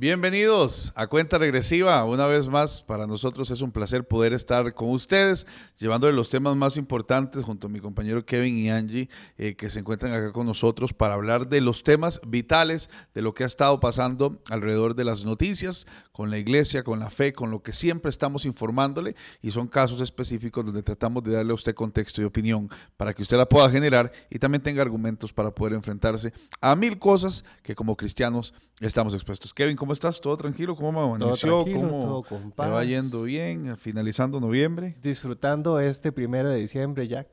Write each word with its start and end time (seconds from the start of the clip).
Bienvenidos 0.00 0.92
a 0.94 1.08
Cuenta 1.08 1.38
Regresiva. 1.38 2.04
Una 2.04 2.28
vez 2.28 2.46
más, 2.46 2.82
para 2.82 3.08
nosotros 3.08 3.50
es 3.50 3.62
un 3.62 3.72
placer 3.72 4.06
poder 4.06 4.32
estar 4.32 4.72
con 4.74 4.90
ustedes, 4.90 5.44
llevándoles 5.76 6.14
los 6.14 6.30
temas 6.30 6.54
más 6.54 6.76
importantes 6.76 7.42
junto 7.42 7.66
a 7.66 7.70
mi 7.70 7.80
compañero 7.80 8.24
Kevin 8.24 8.58
y 8.58 8.70
Angie, 8.70 9.08
eh, 9.38 9.56
que 9.56 9.68
se 9.70 9.80
encuentran 9.80 10.12
acá 10.12 10.30
con 10.30 10.46
nosotros 10.46 10.92
para 10.92 11.14
hablar 11.14 11.48
de 11.48 11.60
los 11.60 11.82
temas 11.82 12.20
vitales, 12.24 12.90
de 13.12 13.22
lo 13.22 13.34
que 13.34 13.42
ha 13.42 13.48
estado 13.48 13.80
pasando 13.80 14.40
alrededor 14.48 14.94
de 14.94 15.02
las 15.02 15.24
noticias, 15.24 15.84
con 16.12 16.30
la 16.30 16.38
iglesia, 16.38 16.84
con 16.84 17.00
la 17.00 17.10
fe, 17.10 17.32
con 17.32 17.50
lo 17.50 17.64
que 17.64 17.72
siempre 17.72 18.08
estamos 18.08 18.44
informándole. 18.44 19.16
Y 19.42 19.50
son 19.50 19.66
casos 19.66 20.00
específicos 20.00 20.64
donde 20.64 20.84
tratamos 20.84 21.24
de 21.24 21.32
darle 21.32 21.50
a 21.50 21.56
usted 21.56 21.74
contexto 21.74 22.22
y 22.22 22.24
opinión 22.24 22.70
para 22.96 23.14
que 23.14 23.22
usted 23.22 23.36
la 23.36 23.48
pueda 23.48 23.68
generar 23.68 24.12
y 24.30 24.38
también 24.38 24.62
tenga 24.62 24.80
argumentos 24.80 25.32
para 25.32 25.50
poder 25.52 25.72
enfrentarse 25.72 26.32
a 26.60 26.76
mil 26.76 27.00
cosas 27.00 27.44
que 27.64 27.74
como 27.74 27.96
cristianos 27.96 28.54
estamos 28.80 29.12
expuestos. 29.14 29.52
Kevin, 29.52 29.76
¿cómo 29.76 29.87
estás? 29.92 30.20
¿Todo 30.20 30.36
tranquilo? 30.36 30.76
¿Cómo 30.76 31.00
amaneció? 31.00 31.64
¿Cómo 31.64 32.24
todo 32.56 32.72
va 32.72 32.84
yendo 32.84 33.22
bien? 33.22 33.76
Finalizando 33.76 34.40
noviembre. 34.40 34.96
Disfrutando 35.02 35.80
este 35.80 36.12
primero 36.12 36.50
de 36.50 36.58
diciembre 36.58 37.06
ya. 37.08 37.26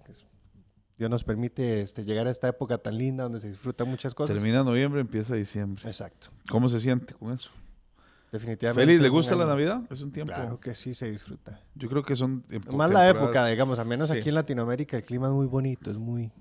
Dios 0.97 1.09
nos 1.09 1.23
permite 1.23 1.81
este, 1.81 2.05
llegar 2.05 2.27
a 2.27 2.31
esta 2.31 2.47
época 2.47 2.77
tan 2.77 2.97
linda 2.97 3.23
donde 3.23 3.39
se 3.41 3.49
disfrutan 3.49 3.89
muchas 3.89 4.13
cosas. 4.15 4.33
Termina 4.33 4.63
noviembre, 4.63 5.01
empieza 5.01 5.35
diciembre. 5.35 5.83
Exacto. 5.85 6.29
¿Cómo 6.49 6.69
se 6.69 6.79
siente 6.79 7.13
con 7.13 7.33
eso? 7.33 7.51
Definitivamente. 8.31 8.85
¿Feliz? 8.85 9.01
¿Le 9.01 9.09
gusta 9.09 9.35
la 9.35 9.45
Navidad? 9.45 9.81
Es 9.89 10.01
un 10.01 10.11
tiempo. 10.11 10.33
Claro 10.33 10.59
que 10.59 10.73
sí 10.73 10.93
se 10.93 11.09
disfruta. 11.11 11.61
Yo 11.75 11.89
creo 11.89 12.03
que 12.03 12.15
son. 12.15 12.43
Más 12.71 12.91
la 12.91 13.09
época, 13.09 13.45
digamos, 13.47 13.79
al 13.79 13.87
menos 13.87 14.09
aquí 14.09 14.29
en 14.29 14.35
Latinoamérica 14.35 14.97
el 14.97 15.03
clima 15.03 15.27
es 15.27 15.33
muy 15.33 15.47
bonito, 15.47 15.91
es 15.91 15.97
muy, 15.97 16.31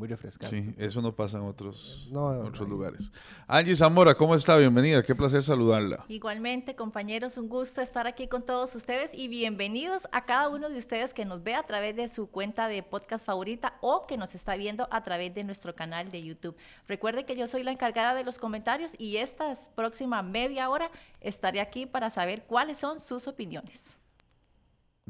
muy 0.00 0.08
refrescante. 0.08 0.62
Sí, 0.62 0.74
eso 0.78 1.02
no 1.02 1.14
pasa 1.14 1.36
en 1.36 1.44
otros, 1.44 2.08
otros 2.10 2.66
lugares. 2.66 3.12
Angie 3.46 3.74
Zamora, 3.74 4.14
¿cómo 4.14 4.34
está? 4.34 4.56
Bienvenida, 4.56 5.02
qué 5.02 5.14
placer 5.14 5.42
saludarla. 5.42 6.06
Igualmente, 6.08 6.74
compañeros, 6.74 7.36
un 7.36 7.50
gusto 7.50 7.82
estar 7.82 8.06
aquí 8.06 8.26
con 8.26 8.42
todos 8.42 8.74
ustedes 8.74 9.10
y 9.12 9.28
bienvenidos 9.28 10.08
a 10.10 10.24
cada 10.24 10.48
uno 10.48 10.70
de 10.70 10.78
ustedes 10.78 11.12
que 11.12 11.26
nos 11.26 11.42
ve 11.42 11.54
a 11.54 11.64
través 11.64 11.96
de 11.96 12.08
su 12.08 12.30
cuenta 12.30 12.66
de 12.66 12.82
podcast 12.82 13.26
favorita 13.26 13.74
o 13.82 14.06
que 14.06 14.16
nos 14.16 14.34
está 14.34 14.56
viendo 14.56 14.88
a 14.90 15.02
través 15.02 15.34
de 15.34 15.44
nuestro 15.44 15.76
canal 15.76 16.10
de 16.10 16.22
YouTube. 16.22 16.56
Recuerde 16.88 17.26
que 17.26 17.36
yo 17.36 17.46
soy 17.46 17.62
la 17.62 17.72
encargada 17.72 18.14
de 18.14 18.24
los 18.24 18.38
comentarios 18.38 18.92
y 18.98 19.18
esta 19.18 19.58
próxima 19.74 20.22
media 20.22 20.70
hora 20.70 20.90
estaré 21.20 21.60
aquí 21.60 21.84
para 21.84 22.08
saber 22.08 22.44
cuáles 22.44 22.78
son 22.78 23.00
sus 23.00 23.28
opiniones. 23.28 23.99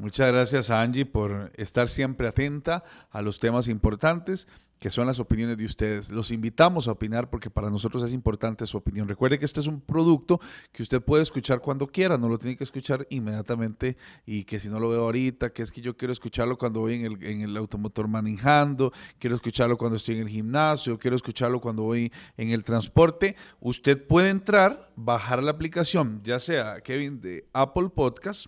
Muchas 0.01 0.31
gracias 0.31 0.71
a 0.71 0.81
Angie 0.81 1.05
por 1.05 1.51
estar 1.57 1.87
siempre 1.87 2.27
atenta 2.27 2.83
a 3.11 3.21
los 3.21 3.37
temas 3.37 3.67
importantes 3.67 4.47
que 4.79 4.89
son 4.89 5.05
las 5.05 5.19
opiniones 5.19 5.59
de 5.59 5.65
ustedes. 5.65 6.09
Los 6.09 6.31
invitamos 6.31 6.87
a 6.87 6.93
opinar 6.93 7.29
porque 7.29 7.51
para 7.51 7.69
nosotros 7.69 8.01
es 8.01 8.13
importante 8.13 8.65
su 8.65 8.77
opinión. 8.77 9.07
Recuerde 9.07 9.37
que 9.37 9.45
este 9.45 9.59
es 9.59 9.67
un 9.67 9.79
producto 9.79 10.41
que 10.71 10.81
usted 10.81 11.03
puede 11.03 11.21
escuchar 11.21 11.61
cuando 11.61 11.85
quiera, 11.85 12.17
no 12.17 12.29
lo 12.29 12.39
tiene 12.39 12.57
que 12.57 12.63
escuchar 12.63 13.05
inmediatamente 13.11 13.95
y 14.25 14.43
que 14.43 14.59
si 14.59 14.69
no 14.69 14.79
lo 14.79 14.89
veo 14.89 15.03
ahorita, 15.03 15.53
que 15.53 15.61
es 15.61 15.71
que 15.71 15.81
yo 15.81 15.95
quiero 15.95 16.11
escucharlo 16.11 16.57
cuando 16.57 16.79
voy 16.79 16.95
en 17.05 17.41
el, 17.43 17.55
automotor 17.55 18.07
manejando, 18.07 18.91
quiero 19.19 19.35
escucharlo 19.35 19.77
cuando 19.77 19.97
estoy 19.97 20.15
en 20.15 20.21
el 20.21 20.29
gimnasio, 20.29 20.97
quiero 20.97 21.15
escucharlo 21.15 21.61
cuando 21.61 21.83
voy 21.83 22.11
en 22.37 22.49
el 22.49 22.63
transporte. 22.63 23.35
Usted 23.59 24.03
puede 24.03 24.31
entrar, 24.31 24.91
bajar 24.95 25.43
la 25.43 25.51
aplicación, 25.51 26.21
ya 26.23 26.39
sea 26.39 26.81
Kevin 26.81 27.21
de 27.21 27.45
Apple 27.53 27.89
Podcast 27.89 28.47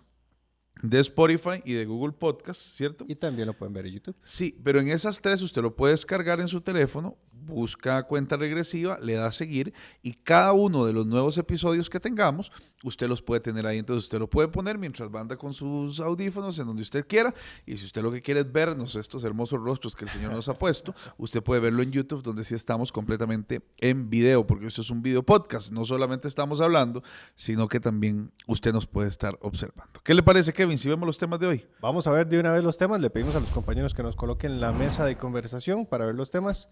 de 0.82 1.00
Spotify 1.00 1.62
y 1.64 1.74
de 1.74 1.86
Google 1.86 2.14
Podcast, 2.14 2.60
¿cierto? 2.60 3.06
Y 3.08 3.16
también 3.16 3.48
lo 3.48 3.54
pueden 3.54 3.74
ver 3.74 3.86
en 3.86 3.94
YouTube. 3.94 4.16
Sí, 4.24 4.60
pero 4.64 4.80
en 4.80 4.90
esas 4.90 5.22
tres 5.22 5.42
usted 5.42 5.62
lo 5.62 5.76
puede 5.76 5.94
descargar 5.94 6.40
en 6.40 6.48
su 6.48 6.62
teléfono, 6.62 7.18
busca 7.46 8.04
cuenta 8.04 8.38
regresiva, 8.38 8.98
le 9.02 9.14
da 9.14 9.32
seguir 9.32 9.74
y 10.02 10.14
cada 10.14 10.54
uno 10.54 10.86
de 10.86 10.94
los 10.94 11.06
nuevos 11.06 11.38
episodios 11.38 11.90
que 11.90 12.00
tengamos, 12.00 12.52
usted 12.84 13.08
los 13.08 13.22
puede 13.22 13.42
tener 13.42 13.66
ahí. 13.66 13.80
Entonces 13.80 14.06
usted 14.06 14.20
lo 14.20 14.30
puede 14.30 14.48
poner 14.48 14.78
mientras 14.78 15.10
banda 15.10 15.38
con 15.38 15.54
sus 15.54 16.00
audífonos 16.00 16.58
en 16.60 16.68
donde 16.68 16.82
usted 16.82 17.06
quiera. 17.08 17.34
Y 17.66 17.78
si 17.78 17.86
usted 17.86 18.02
lo 18.02 18.12
que 18.12 18.22
quiere 18.22 18.42
es 18.42 18.52
vernos 18.52 18.96
estos 18.96 19.24
hermosos 19.24 19.62
rostros 19.62 19.96
que 19.96 20.06
el 20.06 20.12
Señor 20.12 20.34
nos 20.34 20.50
ha 20.50 20.54
puesto, 20.54 20.94
usted 21.18 21.42
puede 21.42 21.62
verlo 21.62 21.84
en 21.84 21.92
YouTube, 21.92 22.24
donde 22.24 22.44
sí 22.44 22.56
estamos 22.56 22.92
completamente 22.92 23.62
en 23.80 24.10
video, 24.10 24.46
porque 24.46 24.68
esto 24.68 24.82
es 24.82 24.90
un 24.90 25.02
video 25.02 25.24
podcast. 25.24 25.72
No 25.72 25.86
solamente 25.86 26.28
estamos 26.28 26.62
hablando, 26.62 27.04
sino 27.36 27.68
que 27.68 27.80
también 27.80 28.32
usted 28.48 28.74
nos 28.74 28.88
puede 28.88 29.10
estar 29.10 29.38
observando. 29.42 30.02
¿Qué 30.04 30.14
le 30.14 30.24
parece, 30.24 30.54
Kevin, 30.54 30.78
si 30.78 30.90
vemos 30.90 31.06
los 31.06 31.18
temas 31.18 31.40
de 31.40 31.48
hoy? 31.48 31.66
Vamos 31.82 32.08
a 32.08 32.12
ver 32.12 32.28
de 32.28 32.40
una 32.40 32.52
vez 32.52 32.64
los 32.64 32.78
temas. 32.78 33.00
Le 33.00 33.10
pedimos 33.10 33.36
a 33.36 33.40
los 33.40 33.50
compañeros 33.50 33.94
que 33.94 34.04
nos 34.04 34.16
coloquen 34.16 34.60
la 34.60 34.72
mesa 34.72 35.06
de 35.06 35.18
conversación 35.18 35.86
para 35.86 36.06
ver 36.06 36.16
los 36.16 36.32
temas. 36.32 36.70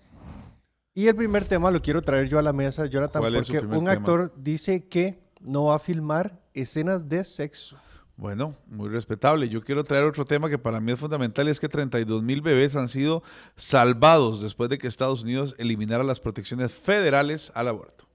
Y 0.93 1.07
el 1.07 1.15
primer 1.15 1.45
tema 1.45 1.71
lo 1.71 1.81
quiero 1.81 2.01
traer 2.01 2.27
yo 2.27 2.37
a 2.37 2.41
la 2.41 2.51
mesa, 2.51 2.85
Jonathan, 2.85 3.23
porque 3.33 3.59
un 3.59 3.87
actor 3.87 4.33
dice 4.35 4.87
que 4.87 5.19
no 5.39 5.65
va 5.65 5.75
a 5.75 5.79
filmar 5.79 6.41
escenas 6.53 7.07
de 7.07 7.23
sexo. 7.23 7.77
Bueno, 8.17 8.55
muy 8.67 8.89
respetable. 8.89 9.47
Yo 9.47 9.63
quiero 9.63 9.85
traer 9.85 10.03
otro 10.03 10.25
tema 10.25 10.49
que 10.49 10.57
para 10.57 10.81
mí 10.81 10.91
es 10.91 10.99
fundamental 10.99 11.47
y 11.47 11.51
es 11.51 11.59
que 11.59 11.69
32 11.69 12.21
mil 12.23 12.41
bebés 12.41 12.75
han 12.75 12.89
sido 12.89 13.23
salvados 13.55 14.41
después 14.41 14.69
de 14.69 14.77
que 14.77 14.87
Estados 14.87 15.23
Unidos 15.23 15.55
eliminara 15.57 16.03
las 16.03 16.19
protecciones 16.19 16.73
federales 16.73 17.51
al 17.55 17.69
aborto. 17.69 18.05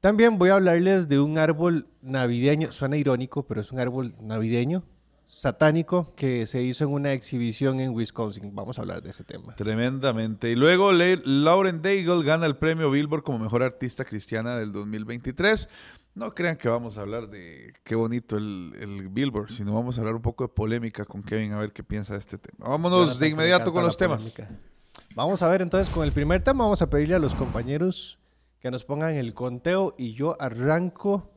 También 0.00 0.38
voy 0.38 0.50
a 0.50 0.56
hablarles 0.56 1.08
de 1.08 1.18
un 1.18 1.38
árbol 1.38 1.88
navideño, 2.02 2.70
suena 2.70 2.98
irónico, 2.98 3.44
pero 3.44 3.62
es 3.62 3.72
un 3.72 3.80
árbol 3.80 4.12
navideño 4.20 4.84
satánico 5.28 6.14
que 6.16 6.46
se 6.46 6.62
hizo 6.62 6.84
en 6.84 6.90
una 6.90 7.12
exhibición 7.12 7.80
en 7.80 7.90
Wisconsin. 7.90 8.54
Vamos 8.54 8.78
a 8.78 8.82
hablar 8.82 9.02
de 9.02 9.10
ese 9.10 9.24
tema. 9.24 9.54
Tremendamente. 9.54 10.50
Y 10.50 10.56
luego 10.56 10.90
Lauren 10.92 11.82
Daigle 11.82 12.24
gana 12.24 12.46
el 12.46 12.56
premio 12.56 12.90
Billboard 12.90 13.22
como 13.22 13.38
mejor 13.38 13.62
artista 13.62 14.04
cristiana 14.04 14.56
del 14.56 14.72
2023. 14.72 15.68
No 16.14 16.34
crean 16.34 16.56
que 16.56 16.68
vamos 16.68 16.96
a 16.96 17.02
hablar 17.02 17.28
de 17.28 17.74
qué 17.84 17.94
bonito 17.94 18.38
el, 18.38 19.08
Billboard, 19.10 19.52
sino 19.52 19.74
vamos 19.74 19.98
a 19.98 20.00
hablar 20.00 20.16
un 20.16 20.22
poco 20.22 20.44
de 20.44 20.48
polémica 20.48 21.04
con 21.04 21.22
Kevin 21.22 21.52
a 21.52 21.58
ver 21.58 21.72
qué 21.72 21.84
piensa 21.84 22.14
de 22.14 22.20
este 22.20 22.38
tema. 22.38 22.66
Vámonos 22.66 23.18
de 23.18 23.28
inmediato 23.28 23.72
con 23.72 23.84
los 23.84 23.96
temas. 23.96 24.34
Vamos 25.14 25.42
a 25.42 25.48
ver 25.48 25.62
entonces 25.62 25.92
con 25.94 26.04
el 26.04 26.12
primer 26.12 26.42
tema. 26.42 26.64
Vamos 26.64 26.80
a 26.82 26.88
pedirle 26.88 27.14
a 27.14 27.18
los 27.18 27.34
compañeros 27.34 28.18
que 28.60 28.70
nos 28.70 28.84
pongan 28.84 29.14
el 29.14 29.34
conteo 29.34 29.94
y 29.98 30.14
yo 30.14 30.40
arranco 30.40 31.30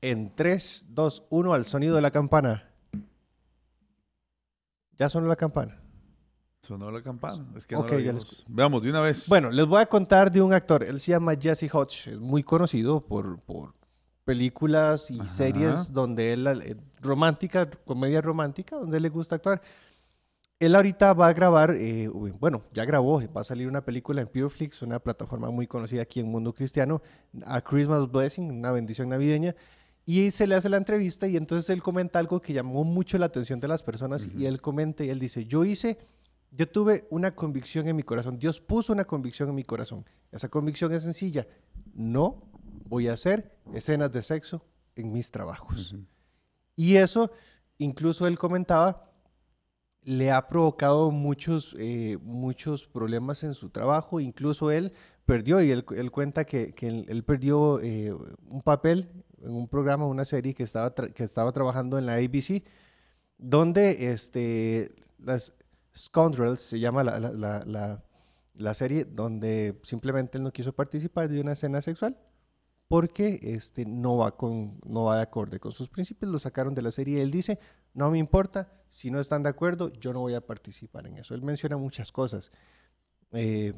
en 0.00 0.34
3, 0.34 0.86
2, 0.90 1.24
1 1.28 1.54
al 1.54 1.64
sonido 1.66 1.96
de 1.96 2.02
la 2.02 2.12
campana. 2.12 2.70
¿Ya 4.98 5.08
sonó 5.08 5.26
la 5.26 5.36
campana? 5.36 5.80
Sonó 6.60 6.90
la 6.90 7.02
campana. 7.02 7.46
Es 7.56 7.66
que 7.66 7.76
no 7.76 7.86
Veamos, 8.48 8.82
de 8.82 8.90
una 8.90 9.00
vez. 9.00 9.28
Bueno, 9.28 9.50
les 9.50 9.66
voy 9.66 9.80
a 9.80 9.86
contar 9.86 10.32
de 10.32 10.42
un 10.42 10.52
actor. 10.52 10.82
Él 10.82 10.98
se 11.00 11.12
llama 11.12 11.34
Jesse 11.40 11.72
Hodge. 11.72 12.08
Es 12.08 12.18
muy 12.18 12.42
conocido 12.42 13.06
por, 13.06 13.40
por 13.40 13.74
películas 14.24 15.10
y 15.10 15.20
series 15.28 15.92
donde 15.92 16.32
él, 16.32 16.46
eh, 16.46 16.76
romántica, 17.00 17.70
comedia 17.70 18.20
romántica, 18.20 18.76
donde 18.76 18.98
le 18.98 19.08
gusta 19.08 19.36
actuar. 19.36 19.62
Él 20.58 20.74
ahorita 20.74 21.12
va 21.12 21.28
a 21.28 21.32
grabar, 21.34 21.72
eh, 21.72 22.08
bueno, 22.08 22.62
ya 22.72 22.84
grabó, 22.86 23.22
va 23.32 23.42
a 23.42 23.44
salir 23.44 23.68
una 23.68 23.84
película 23.84 24.22
en 24.22 24.26
Pureflix, 24.26 24.80
una 24.82 24.98
plataforma 24.98 25.50
muy 25.50 25.66
conocida 25.66 26.02
aquí 26.02 26.18
en 26.20 26.28
Mundo 26.28 26.52
Cristiano, 26.54 27.02
A 27.44 27.60
Christmas 27.60 28.10
Blessing, 28.10 28.50
una 28.50 28.72
bendición 28.72 29.10
navideña. 29.10 29.54
Y 30.08 30.30
se 30.30 30.46
le 30.46 30.54
hace 30.54 30.68
la 30.68 30.76
entrevista 30.76 31.26
y 31.26 31.36
entonces 31.36 31.68
él 31.68 31.82
comenta 31.82 32.20
algo 32.20 32.40
que 32.40 32.52
llamó 32.52 32.84
mucho 32.84 33.18
la 33.18 33.26
atención 33.26 33.58
de 33.58 33.66
las 33.66 33.82
personas 33.82 34.28
y 34.38 34.46
él 34.46 34.60
comenta 34.60 35.04
y 35.04 35.10
él 35.10 35.18
dice, 35.18 35.46
yo 35.46 35.64
hice, 35.64 35.98
yo 36.52 36.68
tuve 36.68 37.08
una 37.10 37.34
convicción 37.34 37.88
en 37.88 37.96
mi 37.96 38.04
corazón, 38.04 38.38
Dios 38.38 38.60
puso 38.60 38.92
una 38.92 39.04
convicción 39.04 39.48
en 39.48 39.56
mi 39.56 39.64
corazón. 39.64 40.06
Esa 40.30 40.48
convicción 40.48 40.92
es 40.94 41.02
sencilla, 41.02 41.48
no 41.92 42.48
voy 42.88 43.08
a 43.08 43.14
hacer 43.14 43.58
escenas 43.74 44.12
de 44.12 44.22
sexo 44.22 44.64
en 44.94 45.12
mis 45.12 45.32
trabajos. 45.32 45.96
Y 46.76 46.96
eso, 46.96 47.32
incluso 47.78 48.28
él 48.28 48.38
comentaba, 48.38 49.10
le 50.02 50.30
ha 50.30 50.46
provocado 50.46 51.10
muchos, 51.10 51.74
eh, 51.80 52.16
muchos 52.22 52.86
problemas 52.86 53.42
en 53.42 53.54
su 53.54 53.70
trabajo, 53.70 54.20
incluso 54.20 54.70
él 54.70 54.92
perdió, 55.26 55.60
y 55.60 55.70
él, 55.70 55.84
cuenta 55.84 56.44
que, 56.44 56.74
él, 56.80 57.24
perdió 57.24 57.80
eh, 57.80 58.12
un 58.48 58.62
papel 58.62 59.10
en 59.42 59.50
un 59.50 59.68
programa, 59.68 60.06
una 60.06 60.24
serie 60.24 60.54
que 60.54 60.62
estaba, 60.62 60.94
que 60.94 61.24
estaba 61.24 61.52
trabajando 61.52 61.98
en 61.98 62.06
la 62.06 62.14
ABC, 62.14 62.62
donde 63.36 64.12
este, 64.12 64.94
las 65.18 65.52
Scoundrels, 65.96 66.60
se 66.60 66.78
llama 66.78 67.02
la, 67.04 67.18
la, 67.18 67.62
la, 67.66 68.04
la, 68.54 68.74
serie, 68.74 69.04
donde 69.04 69.78
simplemente 69.82 70.38
él 70.38 70.44
no 70.44 70.52
quiso 70.52 70.72
participar 70.72 71.28
de 71.28 71.40
una 71.40 71.52
escena 71.52 71.82
sexual 71.82 72.16
porque 72.88 73.40
este, 73.42 73.84
no, 73.84 74.18
va 74.18 74.36
con, 74.36 74.78
no 74.84 75.04
va 75.04 75.16
de 75.16 75.22
acorde 75.22 75.58
con 75.58 75.72
sus 75.72 75.88
principios, 75.88 76.30
lo 76.30 76.38
sacaron 76.38 76.74
de 76.74 76.82
la 76.82 76.92
serie. 76.92 77.20
Él 77.20 77.30
dice, 77.30 77.58
no 77.94 78.10
me 78.10 78.18
importa, 78.18 78.72
si 78.88 79.10
no 79.10 79.18
están 79.18 79.42
de 79.42 79.48
acuerdo, 79.48 79.92
yo 79.94 80.12
no 80.12 80.20
voy 80.20 80.34
a 80.34 80.40
participar 80.40 81.06
en 81.06 81.18
eso. 81.18 81.34
Él 81.34 81.42
menciona 81.42 81.76
muchas 81.76 82.12
cosas. 82.12 82.52
Eh, 83.32 83.72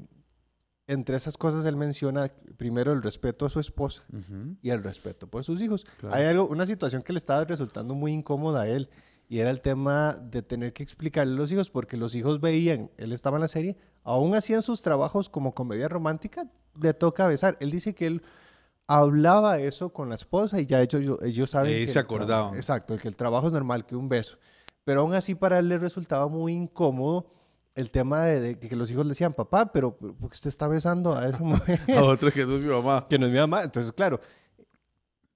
entre 0.89 1.17
esas 1.17 1.37
cosas 1.37 1.65
él 1.67 1.77
menciona 1.77 2.33
primero 2.57 2.93
el 2.93 3.03
respeto 3.03 3.47
a 3.47 3.51
su 3.51 3.61
esposa 3.61 4.03
y 4.63 4.71
el 4.71 4.83
respeto 4.83 5.29
por 5.29 5.45
sus 5.45 5.61
hijos. 5.61 5.87
Hay 6.11 6.25
algo, 6.25 6.49
una 6.49 6.67
situación 6.67 7.03
que 7.03 7.13
le 7.13 7.19
estaba 7.19 7.45
resultando 7.45 7.95
muy 7.95 8.13
incómoda 8.13 8.63
a 8.63 8.69
él 8.69 8.89
y 9.29 9.41
era 9.41 9.51
el 9.51 9.61
tema 9.61 10.15
de 10.15 10.41
tener 10.43 10.73
que 10.73 10.83
explicarle 10.83 11.35
a 11.35 11.37
los 11.37 11.53
hijos 11.53 11.69
porque 11.69 11.99
los 11.99 12.15
hijos 12.15 12.41
veían, 12.41 12.91
él 12.97 13.13
estaba 13.13 13.37
en 13.37 13.43
la 13.43 13.49
serie, 13.49 13.77
aún 14.03 14.35
hacían 14.35 14.63
sus 14.63 14.81
trabajos 14.81 15.29
como 15.29 15.55
comedia 15.55 15.89
romántica, 15.89 16.47
le 16.81 16.95
toca 16.95 17.27
besar. 17.27 17.59
Él 17.61 17.71
dice 17.71 17.95
que 17.95 18.07
él 18.07 18.23
hablaba 18.87 19.59
eso 19.59 19.91
con 19.93 20.09
la 20.09 20.15
esposa 20.15 20.59
y 20.59 20.65
ya 20.65 20.81
ellos, 20.81 21.19
ellos 21.23 21.51
saben 21.51 21.85
que 21.85 21.93
se 21.93 21.99
acordaban. 21.99 22.57
Exacto, 22.57 22.97
que 22.97 23.09
el 23.09 23.17
trabajo 23.17 23.49
es 23.49 23.53
normal, 23.53 23.85
que 23.85 23.95
un 23.95 24.09
beso. 24.09 24.39
Pero 24.85 25.03
aún 25.03 25.13
así 25.13 25.35
para 25.35 25.59
él 25.59 25.69
le 25.69 25.77
resultaba 25.77 26.29
muy 26.29 26.55
incómodo 26.55 27.31
el 27.79 27.93
tema 27.93 28.25
de, 28.25 28.59
que 28.59 28.75
los 28.75 28.91
hijos 28.91 29.07
le 29.07 29.11
decían, 29.11 29.33
papá, 29.33 29.71
pero 29.71 29.97
¿por 29.97 30.31
qué 30.31 30.35
usted 30.35 30.49
está 30.49 30.67
besando 30.67 31.15
a 31.15 31.29
esa 31.29 31.39
mujer? 31.45 31.81
a 31.97 32.03
otro 32.03 32.33
que 32.33 32.45
no 32.45 32.57
es 32.57 32.61
mi 32.61 32.69
mamá. 32.69 33.07
Que 33.09 33.19
no 33.19 33.27
es 33.27 33.33
mi 33.33 33.39
mamá. 33.39 33.63
Entonces, 33.63 33.93
claro, 33.93 34.21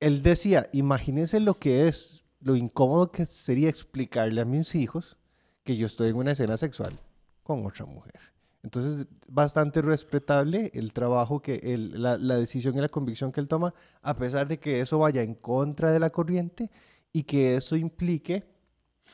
él 0.00 0.22
decía, 0.22 0.68
imagínense 0.72 1.38
lo 1.38 1.54
que 1.54 1.86
es, 1.86 2.24
lo 2.40 2.56
incómodo 2.56 3.12
que 3.12 3.26
sería 3.26 3.68
explicarle 3.68 4.40
a 4.40 4.44
mis 4.44 4.74
hijos 4.74 5.16
que 5.62 5.76
yo 5.76 5.86
estoy 5.86 6.10
en 6.10 6.16
una 6.16 6.32
escena 6.32 6.56
sexual 6.56 6.98
con 7.44 7.64
otra 7.64 7.86
mujer. 7.86 8.18
Entonces, 8.64 9.06
bastante 9.28 9.80
respetable 9.80 10.72
el 10.74 10.92
trabajo 10.92 11.40
que 11.42 11.60
él, 11.62 12.02
la, 12.02 12.16
la, 12.16 12.36
decisión 12.36 12.76
y 12.76 12.80
la 12.80 12.88
convicción 12.88 13.30
que 13.30 13.40
él 13.40 13.46
toma, 13.46 13.72
a 14.02 14.16
pesar 14.16 14.48
de 14.48 14.58
que 14.58 14.80
eso 14.80 14.98
vaya 14.98 15.22
en 15.22 15.34
contra 15.34 15.92
de 15.92 16.00
la 16.00 16.10
corriente 16.10 16.70
y 17.12 17.22
que 17.22 17.56
eso 17.56 17.76
implique 17.76 18.51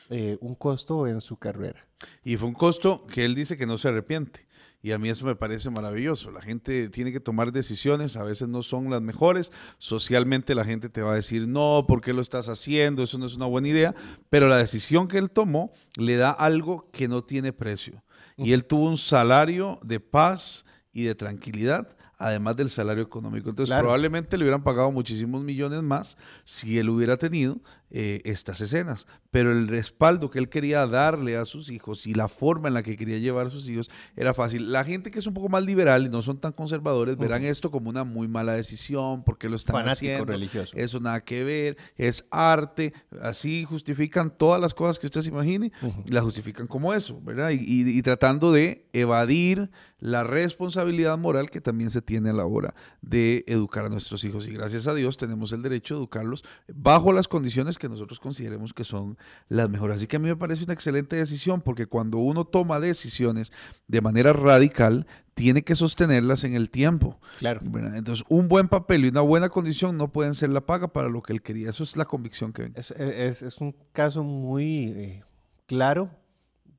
eh, 0.09 0.37
un 0.41 0.55
costo 0.55 1.07
en 1.07 1.21
su 1.21 1.37
carrera. 1.37 1.87
Y 2.23 2.37
fue 2.37 2.47
un 2.47 2.55
costo 2.55 3.05
que 3.05 3.25
él 3.25 3.35
dice 3.35 3.57
que 3.57 3.65
no 3.65 3.77
se 3.77 3.89
arrepiente. 3.89 4.47
Y 4.81 4.91
a 4.91 4.97
mí 4.97 5.09
eso 5.09 5.25
me 5.25 5.35
parece 5.35 5.69
maravilloso. 5.69 6.31
La 6.31 6.41
gente 6.41 6.87
tiene 6.89 7.11
que 7.11 7.19
tomar 7.19 7.51
decisiones, 7.51 8.15
a 8.15 8.23
veces 8.23 8.47
no 8.47 8.63
son 8.63 8.89
las 8.89 9.01
mejores. 9.01 9.51
Socialmente 9.77 10.55
la 10.55 10.63
gente 10.63 10.87
te 10.87 11.01
va 11.01 11.11
a 11.11 11.15
decir, 11.15 11.47
no, 11.47 11.85
¿por 11.87 12.01
qué 12.01 12.13
lo 12.13 12.21
estás 12.21 12.47
haciendo? 12.47 13.03
Eso 13.03 13.17
no 13.17 13.25
es 13.25 13.35
una 13.35 13.45
buena 13.45 13.67
idea. 13.67 13.93
Pero 14.29 14.47
la 14.47 14.55
decisión 14.55 15.09
que 15.09 15.17
él 15.17 15.31
tomó 15.31 15.73
le 15.97 16.15
da 16.15 16.31
algo 16.31 16.89
que 16.91 17.09
no 17.09 17.23
tiene 17.23 17.51
precio. 17.51 18.03
Y 18.37 18.53
él 18.53 18.63
tuvo 18.63 18.87
un 18.87 18.97
salario 18.97 19.79
de 19.83 19.99
paz 19.99 20.63
y 20.93 21.03
de 21.03 21.13
tranquilidad 21.13 21.95
además 22.19 22.57
del 22.57 22.69
salario 22.69 23.01
económico. 23.01 23.49
Entonces, 23.49 23.75
probablemente 23.79 24.37
le 24.37 24.43
hubieran 24.43 24.61
pagado 24.61 24.91
muchísimos 24.91 25.41
millones 25.41 25.81
más 25.81 26.17
si 26.43 26.77
él 26.77 26.89
hubiera 26.89 27.15
tenido 27.15 27.61
eh, 27.91 28.21
estas 28.23 28.61
escenas. 28.61 29.07
Pero 29.31 29.51
el 29.51 29.67
respaldo 29.67 30.29
que 30.29 30.39
él 30.39 30.49
quería 30.49 30.85
darle 30.87 31.37
a 31.37 31.45
sus 31.45 31.69
hijos 31.69 32.07
y 32.07 32.13
la 32.13 32.27
forma 32.27 32.67
en 32.67 32.73
la 32.73 32.83
que 32.83 32.95
quería 32.97 33.17
llevar 33.17 33.47
a 33.47 33.49
sus 33.49 33.67
hijos 33.69 33.89
era 34.15 34.33
fácil. 34.33 34.71
La 34.71 34.83
gente 34.83 35.11
que 35.11 35.19
es 35.19 35.27
un 35.27 35.33
poco 35.33 35.49
más 35.49 35.63
liberal 35.63 36.05
y 36.05 36.09
no 36.09 36.21
son 36.21 36.39
tan 36.39 36.51
conservadores 36.51 37.17
verán 37.17 37.43
esto 37.43 37.71
como 37.71 37.89
una 37.89 38.03
muy 38.03 38.27
mala 38.27 38.53
decisión, 38.53 39.23
porque 39.23 39.49
lo 39.49 39.55
están 39.55 39.73
Fanático 39.73 40.11
haciendo. 40.11 40.25
religioso. 40.25 40.77
Eso 40.77 40.99
nada 40.99 41.21
que 41.21 41.43
ver, 41.43 41.77
es 41.97 42.25
arte. 42.31 42.93
Así 43.21 43.65
justifican 43.65 44.29
todas 44.35 44.59
las 44.61 44.73
cosas 44.73 44.99
que 44.99 45.07
usted 45.07 45.21
se 45.21 45.29
imagine, 45.29 45.71
y 46.05 46.11
las 46.11 46.23
justifican 46.23 46.67
como 46.67 46.93
eso, 46.93 47.19
¿verdad? 47.21 47.51
y 47.51 48.01
tratando 48.01 48.51
de 48.51 48.87
evadir 48.93 49.69
la 49.99 50.23
responsabilidad 50.23 51.17
moral 51.17 51.49
que 51.49 51.61
también 51.61 51.89
se 51.89 52.01
tiene 52.01 52.29
a 52.29 52.33
la 52.33 52.45
hora 52.45 52.73
de 53.01 53.43
educar 53.47 53.85
a 53.85 53.89
nuestros 53.89 54.23
hijos. 54.23 54.47
Y 54.47 54.53
gracias 54.53 54.87
a 54.87 54.93
Dios 54.93 55.17
tenemos 55.17 55.51
el 55.51 55.61
derecho 55.61 55.95
de 55.95 55.99
educarlos 55.99 56.43
bajo 56.73 57.11
las 57.13 57.27
condiciones 57.27 57.77
que 57.79 57.89
nosotros 57.89 58.19
consideremos 58.19 58.73
que 58.73 58.83
son 58.83 59.17
las 59.47 59.67
mejores. 59.69 59.97
Así 59.97 60.05
que 60.05 60.17
a 60.17 60.19
mí 60.19 60.27
me 60.27 60.35
parece 60.35 60.65
una 60.65 60.73
excelente 60.73 61.15
decisión 61.15 61.61
porque 61.61 61.87
cuando 61.87 62.19
uno 62.19 62.45
toma 62.45 62.79
decisiones 62.79 63.51
de 63.87 64.01
manera 64.01 64.31
radical, 64.33 65.07
tiene 65.33 65.63
que 65.63 65.73
sostenerlas 65.73 66.43
en 66.43 66.53
el 66.53 66.69
tiempo. 66.69 67.19
Claro. 67.39 67.61
Entonces, 67.95 68.23
un 68.29 68.47
buen 68.47 68.67
papel 68.67 69.05
y 69.05 69.09
una 69.09 69.21
buena 69.21 69.49
condición 69.49 69.97
no 69.97 70.11
pueden 70.11 70.35
ser 70.35 70.51
la 70.51 70.61
paga 70.61 70.89
para 70.89 71.09
lo 71.09 71.23
que 71.23 71.33
él 71.33 71.41
quería. 71.41 71.71
Eso 71.71 71.83
es 71.83 71.97
la 71.97 72.05
convicción 72.05 72.53
que 72.53 72.71
es, 72.75 72.91
es, 72.91 73.41
es 73.41 73.57
un 73.59 73.75
caso 73.93 74.21
muy 74.21 74.93
eh, 74.95 75.23
claro 75.65 76.11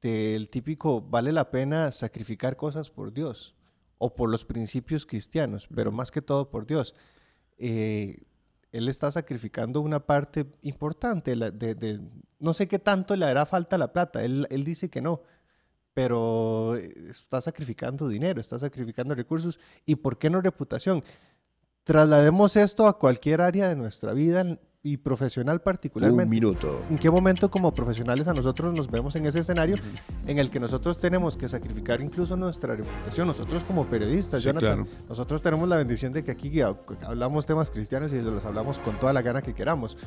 del 0.01 0.49
típico 0.49 1.03
vale 1.03 1.33
la 1.33 1.51
pena 1.51 1.93
sacrificar 1.93 2.57
cosas 2.57 2.91
por 2.91 3.13
Dios 3.13 3.55
o 3.99 4.15
por 4.15 4.31
los 4.31 4.45
principios 4.45 5.05
cristianos, 5.05 5.69
pero 5.75 5.93
más 5.93 6.11
que 6.11 6.23
todo 6.23 6.49
por 6.49 6.67
Dios. 6.67 6.95
Eh, 7.59 8.23
él 8.73 8.89
está 8.89 9.11
sacrificando 9.11 9.81
una 9.81 10.01
parte 10.01 10.47
importante 10.63 11.35
de, 11.35 12.01
no 12.39 12.55
sé 12.55 12.69
qué 12.69 12.79
tanto 12.79 13.17
le 13.17 13.27
hará 13.27 13.47
falta 13.47 13.79
la 13.79 13.93
plata, 13.93 14.25
él, 14.25 14.47
él 14.51 14.65
dice 14.65 14.89
que 14.89 15.03
no, 15.03 15.23
pero 15.95 16.77
está 16.77 17.41
sacrificando 17.41 18.09
dinero, 18.09 18.41
está 18.41 18.59
sacrificando 18.59 19.15
recursos 19.15 19.59
y 19.87 19.97
por 19.97 20.19
qué 20.19 20.31
no 20.31 20.41
reputación. 20.41 21.03
Traslademos 21.85 22.57
esto 22.57 22.87
a 22.87 22.99
cualquier 22.99 23.41
área 23.41 23.69
de 23.69 23.77
nuestra 23.77 24.13
vida, 24.13 24.45
y 24.83 24.97
profesional 24.97 25.61
particularmente. 25.61 26.25
Un 26.25 26.31
minuto. 26.31 26.83
¿En 26.89 26.97
qué 26.97 27.11
momento 27.11 27.51
como 27.51 27.73
profesionales 27.75 28.27
a 28.29 28.33
nosotros 28.33 28.75
nos 28.75 28.91
vemos 28.91 29.15
en 29.17 29.27
ese 29.27 29.41
escenario 29.41 29.77
en 30.27 30.39
el 30.39 30.51
que 30.51 30.59
nosotros 30.59 30.99
tenemos 30.99 31.37
que 31.37 31.49
sacrificar 31.49 32.01
incluso 32.01 32.37
nuestra 32.37 32.77
reputación? 32.77 33.27
Nosotros 33.29 33.63
como 33.65 33.87
periodistas, 33.87 34.45
nosotros 35.09 35.43
tenemos 35.43 35.69
la 35.69 35.77
bendición 35.77 36.13
de 36.13 36.25
que 36.25 36.31
aquí 36.31 36.61
hablamos 36.61 37.45
temas 37.45 37.71
cristianos 37.71 38.13
y 38.13 38.23
los 38.23 38.45
hablamos 38.45 38.79
con 38.79 38.99
toda 38.99 39.13
la 39.13 39.23
gana 39.23 39.43
que 39.43 39.55
queramos 39.55 39.99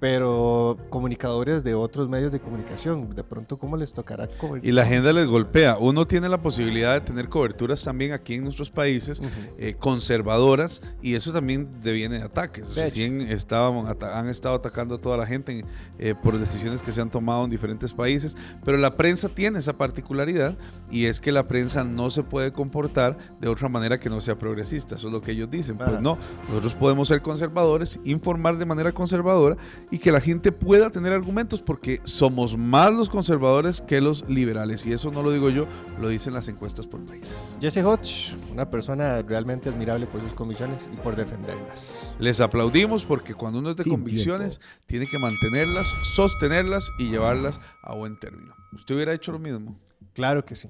pero 0.00 0.78
comunicadores 0.88 1.62
de 1.62 1.74
otros 1.74 2.08
medios 2.08 2.32
de 2.32 2.40
comunicación, 2.40 3.14
de 3.14 3.22
pronto 3.22 3.58
cómo 3.58 3.76
les 3.76 3.92
tocará 3.92 4.28
Y 4.62 4.72
la 4.72 4.82
agenda 4.82 5.12
les 5.12 5.26
golpea. 5.26 5.76
Uno 5.78 6.06
tiene 6.06 6.28
la 6.30 6.40
posibilidad 6.42 6.94
de 6.94 7.02
tener 7.02 7.28
coberturas 7.28 7.84
también 7.84 8.12
aquí 8.12 8.34
en 8.34 8.44
nuestros 8.44 8.70
países 8.70 9.20
eh, 9.58 9.76
conservadoras 9.78 10.80
y 11.02 11.14
eso 11.14 11.34
también 11.34 11.68
deviene 11.82 12.18
de 12.18 12.24
ataques. 12.24 12.74
Recién 12.74 13.20
estábamos, 13.20 13.94
han 14.00 14.28
estado 14.28 14.54
atacando 14.54 14.94
a 14.94 14.98
toda 14.98 15.18
la 15.18 15.26
gente 15.26 15.66
eh, 15.98 16.14
por 16.20 16.38
decisiones 16.38 16.82
que 16.82 16.92
se 16.92 17.02
han 17.02 17.10
tomado 17.10 17.44
en 17.44 17.50
diferentes 17.50 17.92
países, 17.92 18.38
pero 18.64 18.78
la 18.78 18.92
prensa 18.96 19.28
tiene 19.28 19.58
esa 19.58 19.76
particularidad 19.76 20.56
y 20.90 21.04
es 21.04 21.20
que 21.20 21.30
la 21.30 21.46
prensa 21.46 21.84
no 21.84 22.08
se 22.08 22.22
puede 22.22 22.52
comportar 22.52 23.18
de 23.38 23.48
otra 23.48 23.68
manera 23.68 24.00
que 24.00 24.08
no 24.08 24.22
sea 24.22 24.38
progresista. 24.38 24.94
Eso 24.94 25.08
es 25.08 25.12
lo 25.12 25.20
que 25.20 25.32
ellos 25.32 25.50
dicen. 25.50 25.76
Pues 25.76 26.00
no, 26.00 26.16
nosotros 26.48 26.72
podemos 26.72 27.08
ser 27.08 27.20
conservadores, 27.20 28.00
informar 28.04 28.56
de 28.56 28.64
manera 28.64 28.92
conservadora 28.92 29.58
y 29.90 29.98
que 29.98 30.12
la 30.12 30.20
gente 30.20 30.52
pueda 30.52 30.90
tener 30.90 31.12
argumentos 31.12 31.62
porque 31.62 32.00
somos 32.04 32.56
más 32.56 32.92
los 32.94 33.08
conservadores 33.08 33.80
que 33.80 34.00
los 34.00 34.28
liberales 34.28 34.86
y 34.86 34.92
eso 34.92 35.10
no 35.10 35.22
lo 35.22 35.32
digo 35.32 35.50
yo, 35.50 35.66
lo 36.00 36.08
dicen 36.08 36.32
las 36.32 36.48
encuestas 36.48 36.86
por 36.86 37.04
países. 37.04 37.56
Jesse 37.60 37.78
Hodge, 37.78 38.34
una 38.52 38.70
persona 38.70 39.20
realmente 39.22 39.68
admirable 39.68 40.06
por 40.06 40.20
sus 40.20 40.34
convicciones 40.34 40.88
y 40.92 40.96
por 40.96 41.16
defenderlas. 41.16 42.14
Les 42.18 42.40
aplaudimos 42.40 43.04
porque 43.04 43.34
cuando 43.34 43.58
uno 43.58 43.70
es 43.70 43.76
de 43.76 43.84
convicciones 43.84 44.60
tiene 44.86 45.06
que 45.06 45.18
mantenerlas, 45.18 45.88
sostenerlas 46.14 46.90
y 46.98 47.10
llevarlas 47.10 47.60
a 47.82 47.94
buen 47.94 48.18
término. 48.18 48.54
¿Usted 48.72 48.94
hubiera 48.94 49.12
hecho 49.12 49.32
lo 49.32 49.38
mismo? 49.38 49.78
Claro 50.12 50.44
que 50.44 50.54
sí. 50.54 50.68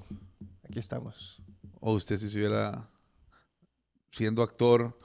Aquí 0.65 0.79
estamos. 0.79 1.41
¿O 1.79 1.93
usted 1.93 2.17
si 2.17 2.29
se 2.29 2.37
hubiera 2.37 2.89
siendo 4.11 4.41
actor 4.43 4.97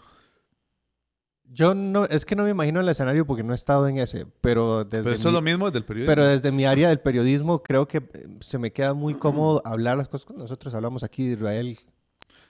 yo 1.53 1.75
no, 1.75 2.05
es 2.07 2.25
que 2.25 2.37
no 2.37 2.45
me 2.45 2.51
imagino 2.51 2.81
el 2.81 2.89
escenario 2.89 3.27
porque 3.27 3.43
no 3.43 3.53
he 3.53 3.57
estado 3.57 3.89
en 3.89 3.99
ese, 3.99 4.27
pero 4.41 4.85
desde... 4.85 5.05
Pero 5.05 5.15
esto 5.15 5.29
es 5.29 5.35
lo 5.35 5.43
mismo 5.43 5.67
desde 5.67 5.79
el 5.79 5.85
periodismo. 5.85 6.11
Pero 6.11 6.27
desde 6.27 6.53
mi 6.53 6.65
área 6.65 6.89
del 6.89 7.01
periodismo 7.01 7.63
creo 7.63 7.87
que 7.87 7.99
eh, 7.99 8.29
se 8.41 8.59
me 8.59 8.73
queda 8.73 8.95
muy 8.95 9.15
cómodo 9.15 9.63
hablar 9.65 9.97
las 9.97 10.09
cosas. 10.09 10.37
Nosotros 10.37 10.75
hablamos 10.75 11.03
aquí 11.03 11.27
de 11.27 11.35
Israel 11.35 11.79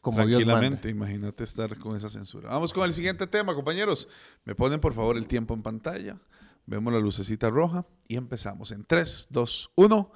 como 0.01 0.25
Dios 0.25 0.41
manda. 0.41 0.61
Tranquilamente, 0.61 0.89
imagínate 0.89 1.45
estar 1.45 1.77
con 1.79 1.97
esa 1.97 2.09
censura. 2.09 2.49
Vamos 2.51 2.73
con 2.73 2.85
el 2.85 2.93
siguiente 2.93 3.27
tema, 3.27 3.55
compañeros. 3.55 4.09
Me 4.45 4.55
ponen 4.55 4.81
por 4.81 4.95
favor 4.95 5.17
el 5.17 5.27
tiempo 5.27 5.53
en 5.55 5.63
pantalla. 5.63 6.17
Vemos 6.65 6.93
la 6.93 6.99
lucecita 6.99 7.51
roja 7.51 7.87
y 8.09 8.17
empezamos 8.17 8.71
en 8.73 8.85
3, 8.85 9.29
2, 9.31 9.73
1. 9.77 10.13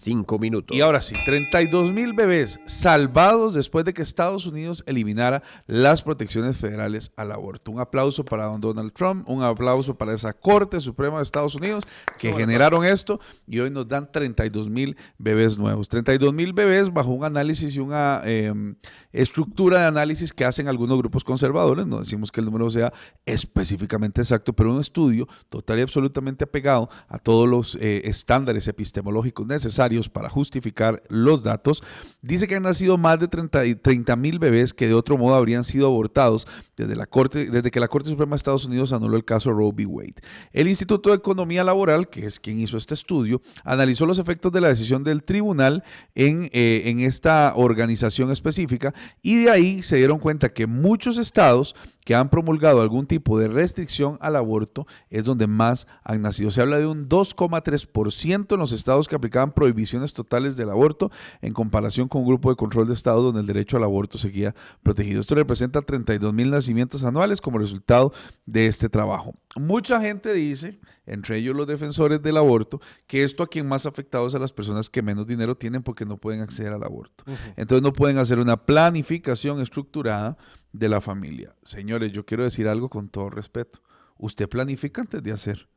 Cinco 0.00 0.38
minutos. 0.38 0.76
Y 0.76 0.80
ahora 0.80 1.00
sí, 1.00 1.16
32 1.24 1.90
mil 1.90 2.12
bebés 2.12 2.60
salvados 2.66 3.52
después 3.52 3.84
de 3.84 3.92
que 3.92 4.00
Estados 4.00 4.46
Unidos 4.46 4.84
eliminara 4.86 5.42
las 5.66 6.02
protecciones 6.02 6.56
federales 6.56 7.10
al 7.16 7.32
aborto. 7.32 7.72
Un 7.72 7.80
aplauso 7.80 8.24
para 8.24 8.44
don 8.44 8.60
Donald 8.60 8.92
Trump, 8.92 9.28
un 9.28 9.42
aplauso 9.42 9.98
para 9.98 10.14
esa 10.14 10.32
Corte 10.32 10.78
Suprema 10.78 11.16
de 11.16 11.24
Estados 11.24 11.56
Unidos 11.56 11.82
que 12.16 12.32
generaron 12.32 12.84
esto 12.84 13.18
y 13.44 13.58
hoy 13.58 13.70
nos 13.70 13.88
dan 13.88 14.12
32 14.12 14.70
mil 14.70 14.96
bebés 15.18 15.58
nuevos. 15.58 15.88
32 15.88 16.32
mil 16.32 16.52
bebés 16.52 16.92
bajo 16.92 17.10
un 17.10 17.24
análisis 17.24 17.74
y 17.74 17.80
una 17.80 18.22
em, 18.24 18.76
estructura 19.12 19.80
de 19.80 19.86
análisis 19.86 20.32
que 20.32 20.44
hacen 20.44 20.68
algunos 20.68 20.96
grupos 20.96 21.24
conservadores. 21.24 21.88
No 21.88 21.98
decimos 21.98 22.30
que 22.30 22.38
el 22.38 22.46
número 22.46 22.70
sea 22.70 22.92
específicamente 23.26 24.20
exacto, 24.20 24.52
pero 24.52 24.72
un 24.72 24.80
estudio 24.80 25.26
total 25.48 25.80
y 25.80 25.82
absolutamente 25.82 26.44
apegado 26.44 26.88
a 27.08 27.18
todos 27.18 27.48
los 27.48 27.74
eh, 27.80 28.02
estándares 28.04 28.68
epistemológicos 28.68 29.44
necesarios 29.44 29.87
para 30.12 30.28
justificar 30.28 31.02
los 31.08 31.42
datos, 31.42 31.82
dice 32.22 32.46
que 32.46 32.56
han 32.56 32.62
nacido 32.62 32.98
más 32.98 33.18
de 33.18 33.28
30 33.28 34.16
mil 34.16 34.38
bebés 34.38 34.74
que 34.74 34.86
de 34.86 34.94
otro 34.94 35.16
modo 35.16 35.34
habrían 35.34 35.64
sido 35.64 35.86
abortados 35.86 36.46
desde, 36.76 36.94
la 36.94 37.06
Corte, 37.06 37.50
desde 37.50 37.70
que 37.70 37.80
la 37.80 37.88
Corte 37.88 38.10
Suprema 38.10 38.30
de 38.30 38.36
Estados 38.36 38.64
Unidos 38.64 38.92
anuló 38.92 39.16
el 39.16 39.24
caso 39.24 39.52
Roe 39.52 39.72
v. 39.72 39.86
Wade. 39.86 40.14
El 40.52 40.68
Instituto 40.68 41.10
de 41.10 41.16
Economía 41.16 41.64
Laboral, 41.64 42.08
que 42.08 42.26
es 42.26 42.38
quien 42.38 42.60
hizo 42.60 42.76
este 42.76 42.94
estudio, 42.94 43.40
analizó 43.64 44.06
los 44.06 44.18
efectos 44.18 44.52
de 44.52 44.60
la 44.60 44.68
decisión 44.68 45.04
del 45.04 45.22
tribunal 45.22 45.84
en, 46.14 46.50
eh, 46.52 46.82
en 46.86 47.00
esta 47.00 47.54
organización 47.56 48.30
específica 48.30 48.94
y 49.22 49.44
de 49.44 49.50
ahí 49.50 49.82
se 49.82 49.96
dieron 49.96 50.18
cuenta 50.18 50.52
que 50.52 50.66
muchos 50.66 51.18
estados 51.18 51.74
que 52.08 52.14
han 52.14 52.30
promulgado 52.30 52.80
algún 52.80 53.06
tipo 53.06 53.38
de 53.38 53.48
restricción 53.48 54.16
al 54.22 54.36
aborto 54.36 54.86
es 55.10 55.24
donde 55.24 55.46
más 55.46 55.86
han 56.02 56.22
nacido. 56.22 56.50
Se 56.50 56.62
habla 56.62 56.78
de 56.78 56.86
un 56.86 57.06
2,3% 57.06 58.54
en 58.54 58.58
los 58.58 58.72
estados 58.72 59.06
que 59.06 59.14
aplicaban 59.14 59.52
prohibiciones 59.52 60.14
totales 60.14 60.56
del 60.56 60.70
aborto 60.70 61.10
en 61.42 61.52
comparación 61.52 62.08
con 62.08 62.22
un 62.22 62.28
grupo 62.28 62.48
de 62.48 62.56
control 62.56 62.88
de 62.88 62.94
estados 62.94 63.22
donde 63.22 63.42
el 63.42 63.46
derecho 63.46 63.76
al 63.76 63.84
aborto 63.84 64.16
seguía 64.16 64.54
protegido. 64.82 65.20
Esto 65.20 65.34
representa 65.34 65.82
32 65.82 66.32
mil 66.32 66.50
nacimientos 66.50 67.04
anuales 67.04 67.42
como 67.42 67.58
resultado 67.58 68.10
de 68.46 68.68
este 68.68 68.88
trabajo. 68.88 69.34
Mucha 69.56 70.00
gente 70.00 70.32
dice, 70.32 70.80
entre 71.04 71.36
ellos 71.36 71.54
los 71.54 71.66
defensores 71.66 72.22
del 72.22 72.38
aborto, 72.38 72.80
que 73.06 73.22
esto 73.22 73.42
a 73.42 73.48
quien 73.48 73.68
más 73.68 73.84
afectado 73.84 74.26
es 74.26 74.34
a 74.34 74.38
las 74.38 74.52
personas 74.52 74.88
que 74.88 75.02
menos 75.02 75.26
dinero 75.26 75.58
tienen 75.58 75.82
porque 75.82 76.06
no 76.06 76.16
pueden 76.16 76.40
acceder 76.40 76.72
al 76.72 76.84
aborto. 76.84 77.24
Entonces 77.56 77.82
no 77.82 77.92
pueden 77.92 78.16
hacer 78.16 78.38
una 78.38 78.56
planificación 78.56 79.60
estructurada 79.60 80.38
de 80.72 80.88
la 80.88 81.00
familia. 81.00 81.54
Señores, 81.62 82.12
yo 82.12 82.24
quiero 82.24 82.44
decir 82.44 82.68
algo 82.68 82.88
con 82.88 83.08
todo 83.08 83.30
respeto. 83.30 83.80
Usted 84.16 84.48
planifica 84.48 85.00
antes 85.00 85.22
de 85.22 85.32
hacer. 85.32 85.68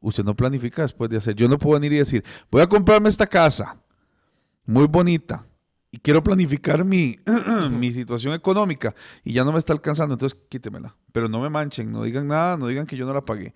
Usted 0.00 0.24
no 0.24 0.36
planifica 0.36 0.82
después 0.82 1.10
de 1.10 1.16
hacer. 1.16 1.34
Yo 1.34 1.48
no 1.48 1.58
puedo 1.58 1.80
venir 1.80 1.92
y 1.94 1.98
decir, 1.98 2.24
voy 2.50 2.62
a 2.62 2.68
comprarme 2.68 3.08
esta 3.08 3.26
casa 3.26 3.80
muy 4.66 4.86
bonita 4.86 5.46
y 5.90 5.98
quiero 5.98 6.22
planificar 6.22 6.84
mi, 6.84 7.16
mi 7.70 7.92
situación 7.92 8.34
económica 8.34 8.94
y 9.22 9.32
ya 9.32 9.44
no 9.44 9.52
me 9.52 9.58
está 9.58 9.72
alcanzando, 9.72 10.14
entonces 10.14 10.38
quítemela. 10.48 10.96
Pero 11.12 11.28
no 11.28 11.40
me 11.40 11.48
manchen, 11.48 11.92
no 11.92 12.02
digan 12.02 12.26
nada, 12.26 12.56
no 12.56 12.66
digan 12.66 12.86
que 12.86 12.96
yo 12.96 13.06
no 13.06 13.14
la 13.14 13.24
pagué. 13.24 13.54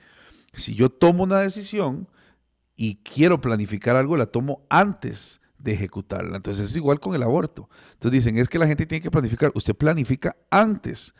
Si 0.52 0.74
yo 0.74 0.88
tomo 0.88 1.24
una 1.24 1.40
decisión 1.40 2.08
y 2.76 2.96
quiero 3.02 3.40
planificar 3.40 3.96
algo, 3.96 4.16
la 4.16 4.26
tomo 4.26 4.64
antes 4.70 5.40
de 5.58 5.72
ejecutarla. 5.72 6.36
Entonces 6.36 6.70
es 6.70 6.76
igual 6.76 7.00
con 7.00 7.14
el 7.14 7.22
aborto. 7.22 7.68
Entonces 7.94 8.12
dicen, 8.12 8.38
es 8.38 8.48
que 8.48 8.58
la 8.58 8.66
gente 8.66 8.86
tiene 8.86 9.02
que 9.02 9.10
planificar. 9.10 9.52
Usted 9.54 9.74
planifica 9.74 10.36
antes 10.50 11.14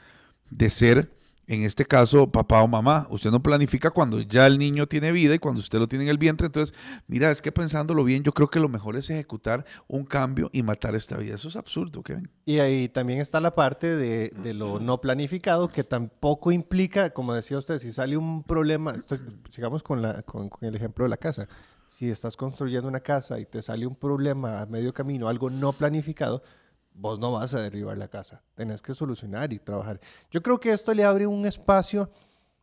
de 0.51 0.71
ser 0.71 1.19
en 1.49 1.63
este 1.63 1.87
caso, 1.87 2.31
papá 2.31 2.63
o 2.63 2.69
mamá. 2.69 3.07
Usted 3.11 3.31
no 3.31 3.43
planifica 3.43 3.91
cuando 3.91 4.21
ya 4.21 4.47
el 4.47 4.59
niño 4.59 4.87
tiene 4.87 5.13
vida 5.13 5.35
y 5.35 5.39
cuando 5.39 5.61
usted 5.61 5.79
lo 5.79 5.89
tiene 5.89 6.05
en 6.05 6.11
el 6.11 6.19
vientre. 6.19 6.47
Entonces, 6.47 6.77
mira, 7.07 7.31
es 7.31 7.41
que 7.41 7.51
pensándolo 7.51 8.05
bien, 8.05 8.23
yo 8.23 8.33
creo 8.33 8.51
que 8.51 8.61
lo 8.61 8.69
mejor 8.69 8.97
es 8.97 9.09
ejecutar 9.09 9.65
un 9.89 10.05
cambio 10.05 10.51
y 10.53 10.63
matar 10.63 10.95
esta 10.95 11.17
vida. 11.17 11.37
Eso 11.37 11.49
es 11.49 11.57
absurdo, 11.57 12.03
Kevin. 12.03 12.31
Y 12.45 12.59
ahí 12.59 12.91
también 12.91 13.19
está 13.21 13.41
la 13.41 13.55
parte 13.55 13.97
de, 13.97 14.31
lo 14.53 14.79
no 14.79 15.01
planificado, 15.01 15.69
que 15.69 15.85
tampoco 15.85 16.53
implica, 16.53 17.11
como 17.11 17.33
decía 17.33 17.57
usted, 17.57 17.79
si 17.79 17.93
sale 17.93 18.19
un 18.19 18.43
problema, 18.43 18.95
sigamos 19.49 19.83
con, 19.83 20.03
la, 20.03 20.21
con 20.23 20.51
el 20.61 20.75
ejemplo 20.75 21.07
de 21.07 21.09
la 21.09 21.17
casa. 21.17 21.49
Si 21.89 22.11
estás 22.11 22.37
construyendo 22.37 22.89
una 22.89 23.01
casa 23.01 23.41
y 23.41 23.47
te 23.47 23.63
sale 23.63 23.87
un 23.87 23.97
problema 23.97 24.61
a 24.61 24.67
medio 24.67 24.93
camino, 24.93 25.29
algo 25.29 25.51
no 25.51 25.73
planificado, 25.73 26.43
vos 26.95 27.19
no 27.19 27.33
vas 27.33 27.55
a 27.55 27.61
derribar 27.61 27.97
la 27.97 28.09
casa, 28.09 28.43
tenés 28.55 28.83
que 28.83 28.95
solucionar 28.95 29.53
y 29.53 29.59
trabajar. 29.59 30.01
Yo 30.31 30.43
creo 30.43 30.61
que 30.61 30.73
esto 30.73 30.93
le 30.93 31.05
abre 31.05 31.27
un 31.27 31.47
espacio 31.47 32.11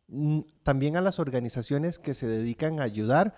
mm, 0.08 0.40
también 0.62 0.96
a 0.96 1.00
las 1.00 1.18
organizaciones 1.18 1.98
que 1.98 2.14
se 2.14 2.26
dedican 2.26 2.80
a 2.80 2.84
ayudar 2.84 3.34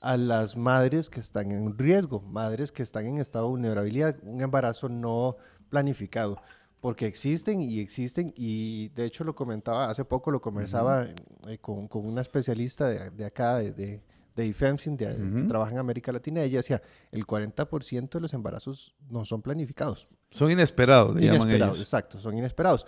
a 0.00 0.16
las 0.16 0.56
madres 0.56 1.10
que 1.10 1.20
están 1.20 1.52
en 1.52 1.78
riesgo, 1.78 2.20
madres 2.20 2.72
que 2.72 2.82
están 2.82 3.06
en 3.06 3.18
estado 3.18 3.46
de 3.46 3.50
vulnerabilidad, 3.50 4.16
un 4.22 4.40
embarazo 4.40 4.88
no 4.88 5.36
planificado, 5.68 6.40
porque 6.80 7.06
existen 7.06 7.60
y 7.60 7.80
existen, 7.80 8.32
y 8.36 8.88
de 8.90 9.04
hecho 9.04 9.24
lo 9.24 9.34
comentaba, 9.34 9.90
hace 9.90 10.04
poco 10.04 10.30
lo 10.30 10.40
conversaba 10.40 11.06
eh, 11.46 11.58
con, 11.58 11.88
una 11.92 12.22
especialista 12.22 12.88
de, 12.88 13.24
acá, 13.24 13.56
de, 13.56 13.72
de 13.72 14.02
IFEMSIN, 14.36 14.96
de, 14.96 15.06
que 15.36 15.42
trabaja 15.42 15.72
en 15.72 15.78
América 15.78 16.12
Latina, 16.12 16.42
ella 16.42 16.58
decía, 16.58 16.82
el 17.10 17.26
40% 17.26 18.10
de 18.10 18.20
los 18.20 18.32
embarazos 18.32 18.94
no 19.08 19.24
son 19.24 19.42
planificados. 19.42 20.08
Son 20.30 20.50
inesperados, 20.50 21.16
le 21.16 21.26
llaman 21.26 21.50
ellos. 21.50 21.80
Exacto, 21.80 22.20
son 22.20 22.36
inesperados. 22.38 22.86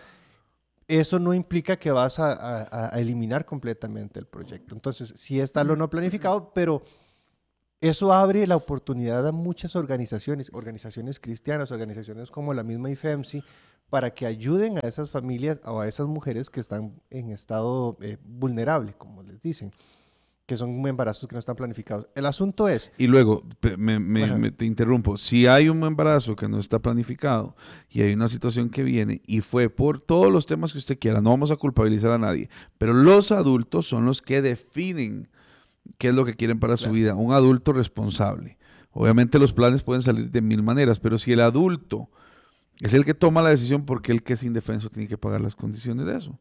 Eso 0.88 1.18
no 1.18 1.32
implica 1.32 1.76
que 1.76 1.90
vas 1.90 2.18
a, 2.18 2.90
eliminar 2.98 3.44
completamente 3.44 4.18
el 4.18 4.26
proyecto. 4.26 4.74
Entonces, 4.74 5.12
sí 5.16 5.40
está 5.40 5.64
lo 5.64 5.76
no 5.76 5.88
planificado, 5.88 6.52
pero 6.54 6.82
eso 7.80 8.12
abre 8.12 8.46
la 8.46 8.56
oportunidad 8.56 9.26
a 9.26 9.32
muchas 9.32 9.74
organizaciones, 9.74 10.50
organizaciones 10.52 11.18
cristianas, 11.18 11.70
organizaciones 11.70 12.30
como 12.30 12.54
la 12.54 12.62
misma 12.62 12.90
IFEMSI, 12.90 13.42
para 13.90 14.14
que 14.14 14.24
ayuden 14.24 14.78
a 14.78 14.88
esas 14.88 15.10
familias 15.10 15.60
o 15.64 15.80
a 15.80 15.88
esas 15.88 16.06
mujeres 16.06 16.48
que 16.48 16.60
están 16.60 16.94
en 17.10 17.30
estado 17.30 17.98
eh, 18.00 18.16
vulnerable, 18.24 18.94
como 18.96 19.22
les 19.22 19.42
dicen 19.42 19.72
que 20.52 20.58
son 20.58 20.86
embarazos 20.86 21.26
que 21.26 21.34
no 21.34 21.38
están 21.38 21.56
planificados. 21.56 22.08
El 22.14 22.26
asunto 22.26 22.68
es... 22.68 22.92
Y 22.98 23.06
luego, 23.06 23.42
me, 23.78 24.50
te 24.50 24.66
interrumpo, 24.66 25.16
si 25.16 25.46
hay 25.46 25.70
un 25.70 25.82
embarazo 25.82 26.36
que 26.36 26.46
no 26.46 26.58
está 26.58 26.78
planificado 26.78 27.56
y 27.88 28.02
hay 28.02 28.12
una 28.12 28.28
situación 28.28 28.68
que 28.68 28.82
viene 28.82 29.22
y 29.26 29.40
fue 29.40 29.70
por 29.70 30.02
todos 30.02 30.30
los 30.30 30.44
temas 30.44 30.72
que 30.72 30.78
usted 30.78 30.98
quiera, 30.98 31.22
no 31.22 31.30
vamos 31.30 31.50
a 31.50 31.56
culpabilizar 31.56 32.12
a 32.12 32.18
nadie, 32.18 32.50
pero 32.76 32.92
los 32.92 33.32
adultos 33.32 33.88
son 33.88 34.04
los 34.04 34.20
que 34.20 34.42
definen 34.42 35.30
qué 35.96 36.08
es 36.08 36.14
lo 36.14 36.26
que 36.26 36.34
quieren 36.34 36.60
para 36.60 36.76
su 36.76 36.90
vida, 36.90 37.14
un 37.14 37.32
adulto 37.32 37.72
responsable. 37.72 38.58
Obviamente 38.90 39.38
los 39.38 39.54
planes 39.54 39.82
pueden 39.82 40.02
salir 40.02 40.30
de 40.30 40.42
mil 40.42 40.62
maneras, 40.62 41.00
pero 41.00 41.16
si 41.16 41.32
el 41.32 41.40
adulto 41.40 42.10
es 42.80 42.92
el 42.92 43.06
que 43.06 43.14
toma 43.14 43.40
la 43.40 43.48
decisión 43.48 43.86
porque 43.86 44.12
el 44.12 44.22
que 44.22 44.34
es 44.34 44.42
indefenso 44.42 44.90
tiene 44.90 45.08
que 45.08 45.16
pagar 45.16 45.40
las 45.40 45.54
condiciones 45.54 46.04
de 46.04 46.18
eso 46.18 46.38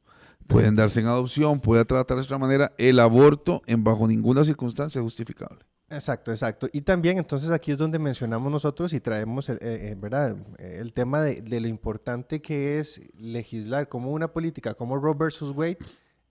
pueden 0.51 0.75
darse 0.75 0.99
en 0.99 1.07
adopción, 1.07 1.59
puede 1.59 1.85
tratar 1.85 2.17
de 2.17 2.23
otra 2.23 2.37
manera. 2.37 2.73
El 2.77 2.99
aborto 2.99 3.61
en 3.65 3.83
bajo 3.83 4.07
ninguna 4.07 4.43
circunstancia 4.43 4.99
es 4.99 5.03
justificable. 5.03 5.65
Exacto, 5.89 6.31
exacto. 6.31 6.67
Y 6.71 6.81
también 6.81 7.17
entonces 7.17 7.51
aquí 7.51 7.71
es 7.71 7.77
donde 7.77 7.99
mencionamos 7.99 8.51
nosotros 8.51 8.93
y 8.93 9.01
traemos 9.01 9.49
el, 9.49 9.57
eh, 9.57 9.89
eh, 9.91 9.95
¿verdad? 9.99 10.37
el 10.57 10.93
tema 10.93 11.21
de, 11.21 11.41
de, 11.41 11.59
lo 11.59 11.67
importante 11.67 12.41
que 12.41 12.79
es 12.79 13.01
legislar 13.17 13.89
como 13.89 14.11
una 14.11 14.31
política 14.31 14.73
como 14.73 14.97
Roe 14.97 15.15
versus 15.17 15.51
Wade 15.51 15.77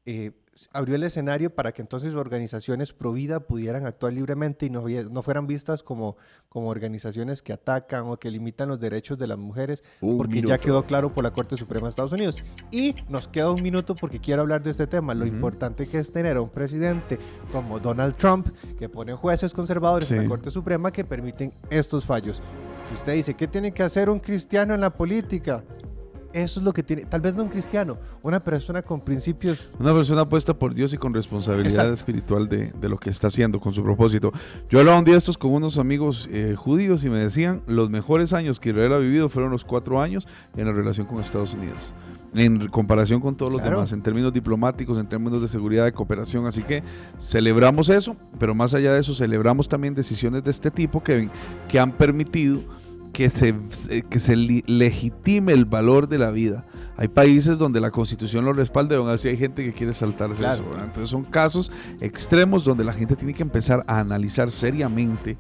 eh, 0.07 0.33
abrió 0.73 0.97
el 0.97 1.03
escenario 1.05 1.55
para 1.55 1.73
que 1.73 1.83
entonces 1.83 2.15
organizaciones 2.15 2.93
pro 2.93 3.13
vida 3.13 3.41
pudieran 3.41 3.87
actuar 3.87 4.13
libremente 4.13 4.67
y 4.67 4.71
no, 4.71 4.85
no 4.89 5.23
fueran 5.23 5.47
vistas 5.47 5.83
como, 5.83 6.17
como 6.49 6.69
organizaciones 6.69 7.43
que 7.43 7.53
atacan 7.53 8.05
o 8.07 8.19
que 8.19 8.31
limitan 8.31 8.69
los 8.69 8.81
derechos 8.81 9.19
de 9.19 9.27
las 9.27 9.39
mujeres, 9.39 9.83
porque 10.01 10.43
ya 10.43 10.59
quedó 10.59 10.85
claro 10.85 11.13
por 11.13 11.25
la 11.25 11.33
Corte 11.33 11.57
Suprema 11.57 11.87
de 11.87 11.91
Estados 11.91 12.13
Unidos. 12.13 12.45
Y 12.71 12.95
nos 13.09 13.29
queda 13.29 13.51
un 13.51 13.63
minuto 13.63 13.95
porque 13.95 14.21
quiero 14.21 14.43
hablar 14.43 14.63
de 14.63 14.71
este 14.71 14.87
tema, 14.87 15.15
lo 15.15 15.27
importante 15.27 15.87
que 15.87 15.99
es 15.99 16.13
tener 16.13 16.37
a 16.37 16.43
un 16.43 16.51
presidente 16.51 17.19
como 17.53 17.79
Donald 17.79 18.17
Trump, 18.17 18.49
que 18.79 18.89
pone 18.89 19.15
jueces 19.15 19.55
conservadores 19.55 20.11
en 20.11 20.23
la 20.23 20.29
Corte 20.29 20.51
Suprema 20.51 20.91
que 20.91 21.05
permiten 21.05 21.55
estos 21.71 22.05
fallos. 22.05 22.43
Usted 22.93 23.15
dice, 23.15 23.35
¿qué 23.35 23.47
tiene 23.47 23.73
que 23.73 23.85
hacer 23.85 24.11
un 24.11 24.19
cristiano 24.19 24.75
en 24.75 24.81
la 24.81 24.91
política? 24.91 25.63
Eso 26.33 26.61
es 26.61 26.65
lo 26.65 26.73
que 26.73 26.83
tiene, 26.83 27.05
tal 27.05 27.21
vez 27.21 27.35
no 27.35 27.43
un 27.43 27.49
cristiano, 27.49 27.99
una 28.23 28.39
persona 28.41 28.83
con 28.83 29.01
principios. 29.01 29.69
Una 29.79 29.93
persona 29.93 30.29
puesta 30.29 30.55
por 30.55 30.75
Dios 30.75 30.93
y 30.93 30.97
con 30.97 31.13
responsabilidad 31.13 31.93
espiritual 31.93 32.49
de, 32.49 32.73
lo 32.89 32.99
que 32.99 33.11
está 33.11 33.27
haciendo, 33.27 33.61
con 33.61 33.75
su 33.75 33.83
propósito. 33.83 34.33
Yo 34.69 34.79
hablaba 34.79 34.99
un 34.99 35.05
día 35.05 35.17
estos 35.17 35.37
con 35.37 35.53
unos 35.53 35.79
amigos 35.79 36.29
eh, 36.31 36.55
judíos 36.57 37.03
y 37.05 37.11
me 37.11 37.19
decían, 37.19 37.63
los 37.67 37.91
mejores 37.91 38.33
años 38.33 38.61
que 38.61 38.71
Israel 38.71 38.93
ha 38.93 38.99
vivido 38.99 39.29
fueron 39.29 39.51
los 39.51 39.65
cuatro 39.65 40.01
años 40.01 40.29
en 40.57 40.67
la 40.67 40.73
relación 40.73 41.07
con 41.07 41.21
Estados 41.21 41.55
Unidos 41.55 41.93
en 42.35 42.69
comparación 42.69 43.21
con 43.21 43.37
todos 43.37 43.53
los 43.53 43.63
demás, 43.63 43.93
en 43.93 44.03
términos 44.03 44.33
diplomáticos, 44.33 44.99
en 44.99 45.07
términos 45.09 45.43
de 45.43 45.49
seguridad, 45.49 45.85
de 45.85 45.93
cooperación. 45.93 46.47
Así 46.47 46.63
que 46.63 46.83
celebramos 47.19 47.89
eso, 47.89 48.17
pero 48.39 48.55
más 48.55 48.75
allá 48.75 48.93
de 48.93 49.01
eso, 49.01 49.15
celebramos 49.15 49.69
también 49.69 49.95
decisiones 49.95 50.45
de 50.45 50.51
este 50.51 50.71
tipo 50.71 51.03
que, 51.03 51.29
que 51.69 51.81
han 51.81 51.93
permitido 51.93 52.61
que 53.21 53.29
se, 53.29 53.55
eh, 53.91 54.03
que 54.09 54.19
se 54.19 54.35
legitime 54.35 55.53
el 55.53 55.67
valor 55.67 56.09
de 56.09 56.17
la 56.17 56.31
vida. 56.31 56.65
Hay 56.97 57.09
países 57.09 57.59
donde 57.59 57.79
la 57.79 57.91
constitución 57.91 58.47
lo 58.47 58.55
respalda 58.55 58.95
y 58.95 58.99
aún 58.99 59.11
así 59.11 59.29
hay 59.29 59.37
gente 59.37 59.63
que 59.63 59.75
quiere 59.75 59.93
saltarse 59.93 60.43
eso. 60.43 60.65
Entonces 60.83 61.11
son 61.11 61.25
casos 61.25 61.71
extremos 62.01 62.65
donde 62.65 62.83
la 62.83 62.95
gente 62.95 63.17
tiene 63.17 63.35
que 63.35 63.43
empezar 63.43 63.85
a 63.87 64.01
analizar 64.01 64.51
seriamente 64.51 65.37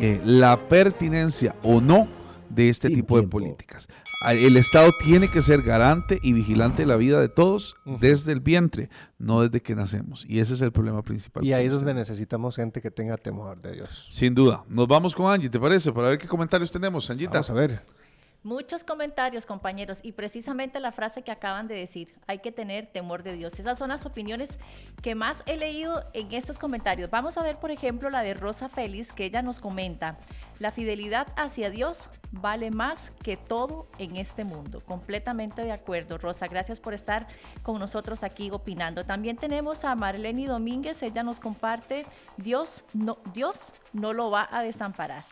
eh, 0.00 0.20
la 0.24 0.58
pertinencia 0.58 1.54
o 1.62 1.80
no 1.80 2.08
de 2.50 2.68
este 2.68 2.90
tipo 2.90 3.20
de 3.20 3.26
políticas. 3.26 3.88
El 4.28 4.56
Estado 4.56 4.90
tiene 5.02 5.28
que 5.28 5.40
ser 5.40 5.62
garante 5.62 6.18
y 6.22 6.34
vigilante 6.34 6.82
de 6.82 6.86
la 6.86 6.96
vida 6.96 7.20
de 7.20 7.28
todos 7.28 7.76
desde 7.84 8.32
el 8.32 8.40
vientre, 8.40 8.90
no 9.18 9.40
desde 9.40 9.62
que 9.62 9.74
nacemos. 9.74 10.26
Y 10.28 10.40
ese 10.40 10.54
es 10.54 10.60
el 10.60 10.72
problema 10.72 11.02
principal. 11.02 11.44
Y 11.44 11.54
ahí 11.54 11.66
es 11.66 11.72
donde 11.72 11.94
necesitamos 11.94 12.56
gente 12.56 12.82
que 12.82 12.90
tenga 12.90 13.16
temor 13.16 13.60
de 13.62 13.72
Dios. 13.72 14.06
Sin 14.10 14.34
duda. 14.34 14.64
Nos 14.68 14.86
vamos 14.86 15.14
con 15.14 15.32
Angie, 15.32 15.48
¿te 15.48 15.58
parece? 15.58 15.90
Para 15.92 16.10
ver 16.10 16.18
qué 16.18 16.28
comentarios 16.28 16.70
tenemos, 16.70 17.08
Angita. 17.08 17.32
Vamos 17.32 17.50
a 17.50 17.54
ver. 17.54 17.99
Muchos 18.42 18.84
comentarios, 18.84 19.44
compañeros, 19.44 19.98
y 20.02 20.12
precisamente 20.12 20.80
la 20.80 20.92
frase 20.92 21.20
que 21.20 21.30
acaban 21.30 21.68
de 21.68 21.74
decir, 21.74 22.14
hay 22.26 22.38
que 22.38 22.50
tener 22.50 22.86
temor 22.86 23.22
de 23.22 23.34
Dios. 23.34 23.60
Esas 23.60 23.76
son 23.76 23.90
las 23.90 24.06
opiniones 24.06 24.58
que 25.02 25.14
más 25.14 25.42
he 25.44 25.58
leído 25.58 26.02
en 26.14 26.32
estos 26.32 26.58
comentarios. 26.58 27.10
Vamos 27.10 27.36
a 27.36 27.42
ver, 27.42 27.58
por 27.58 27.70
ejemplo, 27.70 28.08
la 28.08 28.22
de 28.22 28.32
Rosa 28.32 28.70
Félix, 28.70 29.12
que 29.12 29.26
ella 29.26 29.42
nos 29.42 29.60
comenta, 29.60 30.16
la 30.58 30.72
fidelidad 30.72 31.28
hacia 31.36 31.68
Dios 31.68 32.08
vale 32.32 32.70
más 32.70 33.10
que 33.22 33.36
todo 33.36 33.88
en 33.98 34.16
este 34.16 34.44
mundo. 34.44 34.82
Completamente 34.86 35.62
de 35.62 35.72
acuerdo, 35.72 36.16
Rosa. 36.16 36.48
Gracias 36.48 36.80
por 36.80 36.94
estar 36.94 37.26
con 37.62 37.78
nosotros 37.78 38.22
aquí 38.22 38.50
opinando. 38.50 39.04
También 39.04 39.36
tenemos 39.36 39.84
a 39.84 39.94
Marlene 39.94 40.46
Domínguez, 40.46 41.02
ella 41.02 41.22
nos 41.22 41.40
comparte, 41.40 42.06
Dios 42.38 42.84
no, 42.94 43.18
Dios 43.34 43.58
no 43.92 44.14
lo 44.14 44.30
va 44.30 44.48
a 44.50 44.62
desamparar. 44.62 45.24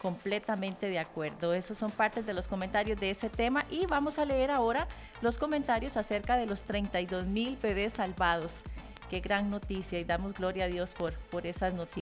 Completamente 0.00 0.88
de 0.88 0.98
acuerdo. 0.98 1.54
Esos 1.54 1.78
son 1.78 1.90
partes 1.90 2.26
de 2.26 2.34
los 2.34 2.48
comentarios 2.48 2.98
de 3.00 3.10
ese 3.10 3.28
tema 3.28 3.64
y 3.70 3.86
vamos 3.86 4.18
a 4.18 4.24
leer 4.24 4.50
ahora 4.50 4.86
los 5.22 5.38
comentarios 5.38 5.96
acerca 5.96 6.36
de 6.36 6.46
los 6.46 6.62
32 6.64 7.26
mil 7.26 7.56
bebés 7.56 7.94
salvados. 7.94 8.62
Qué 9.10 9.20
gran 9.20 9.50
noticia 9.50 9.98
y 9.98 10.04
damos 10.04 10.34
gloria 10.34 10.64
a 10.64 10.68
Dios 10.68 10.92
por, 10.92 11.12
por 11.30 11.46
esas 11.46 11.74
noticias. 11.74 12.06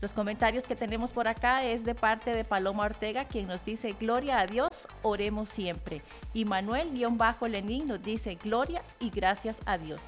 Los 0.00 0.12
comentarios 0.12 0.64
que 0.64 0.76
tenemos 0.76 1.10
por 1.10 1.26
acá 1.26 1.64
es 1.64 1.84
de 1.84 1.94
parte 1.94 2.32
de 2.32 2.44
Paloma 2.44 2.84
Ortega, 2.84 3.24
quien 3.24 3.48
nos 3.48 3.64
dice, 3.64 3.96
Gloria 3.98 4.38
a 4.38 4.46
Dios, 4.46 4.86
oremos 5.02 5.48
siempre. 5.48 6.02
Y 6.32 6.44
Manuel-Lenín 6.44 7.88
nos 7.88 8.00
dice, 8.02 8.36
Gloria 8.36 8.82
y 9.00 9.10
gracias 9.10 9.58
a 9.66 9.76
Dios. 9.76 10.02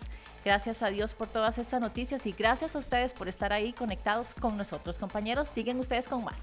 Gracias 0.44 0.82
a 0.82 0.90
Dios 0.90 1.12
por 1.12 1.26
todas 1.26 1.58
estas 1.58 1.80
noticias 1.80 2.24
y 2.24 2.32
gracias 2.32 2.76
a 2.76 2.78
ustedes 2.78 3.12
por 3.12 3.28
estar 3.28 3.52
ahí 3.52 3.72
conectados 3.72 4.34
con 4.34 4.56
nosotros. 4.56 4.96
Compañeros, 4.96 5.48
siguen 5.48 5.80
ustedes 5.80 6.06
con 6.06 6.24
más. 6.24 6.40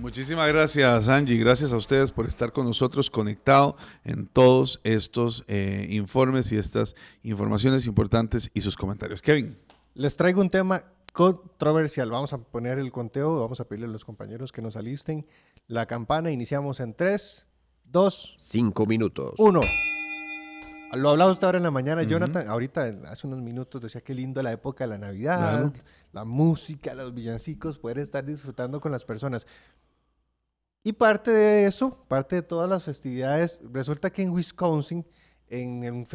Muchísimas 0.00 0.48
gracias, 0.48 1.08
Angie. 1.08 1.38
Gracias 1.38 1.72
a 1.72 1.76
ustedes 1.76 2.12
por 2.12 2.26
estar 2.26 2.52
con 2.52 2.66
nosotros 2.66 3.10
conectado 3.10 3.76
en 4.04 4.26
todos 4.26 4.80
estos 4.84 5.44
eh, 5.48 5.86
informes 5.90 6.52
y 6.52 6.56
estas 6.56 6.94
informaciones 7.22 7.86
importantes 7.86 8.50
y 8.52 8.60
sus 8.60 8.76
comentarios. 8.76 9.22
Kevin. 9.22 9.56
Les 9.94 10.16
traigo 10.16 10.42
un 10.42 10.50
tema 10.50 10.84
controversial. 11.12 12.10
Vamos 12.10 12.34
a 12.34 12.38
poner 12.38 12.78
el 12.78 12.92
conteo, 12.92 13.40
vamos 13.40 13.60
a 13.60 13.64
pedirle 13.64 13.86
a 13.86 13.90
los 13.90 14.04
compañeros 14.04 14.52
que 14.52 14.60
nos 14.60 14.76
alisten 14.76 15.26
la 15.66 15.86
campana. 15.86 16.30
Iniciamos 16.30 16.80
en 16.80 16.94
3, 16.94 17.46
2, 17.86 18.34
5 18.36 18.86
minutos. 18.86 19.34
1. 19.38 19.60
Lo 20.92 21.10
hablaba 21.10 21.32
usted 21.32 21.46
ahora 21.46 21.58
en 21.58 21.64
la 21.64 21.70
mañana, 21.70 22.02
Jonathan. 22.04 22.46
Ahorita, 22.48 22.94
hace 23.06 23.26
unos 23.26 23.40
minutos, 23.40 23.80
decía 23.80 24.02
qué 24.02 24.14
lindo 24.14 24.42
la 24.42 24.52
época 24.52 24.84
de 24.84 24.90
la 24.90 24.98
Navidad, 24.98 25.72
la 26.12 26.24
música, 26.24 26.94
los 26.94 27.12
villancicos, 27.12 27.78
poder 27.78 27.98
estar 27.98 28.24
disfrutando 28.24 28.80
con 28.80 28.92
las 28.92 29.04
personas. 29.04 29.46
Y 30.86 30.92
parte 30.92 31.32
de 31.32 31.66
eso, 31.66 31.98
parte 32.06 32.36
de 32.36 32.42
todas 32.42 32.70
las 32.70 32.84
festividades, 32.84 33.60
resulta 33.72 34.10
que 34.10 34.22
en 34.22 34.30
Wisconsin 34.30 35.04
en 35.48 36.06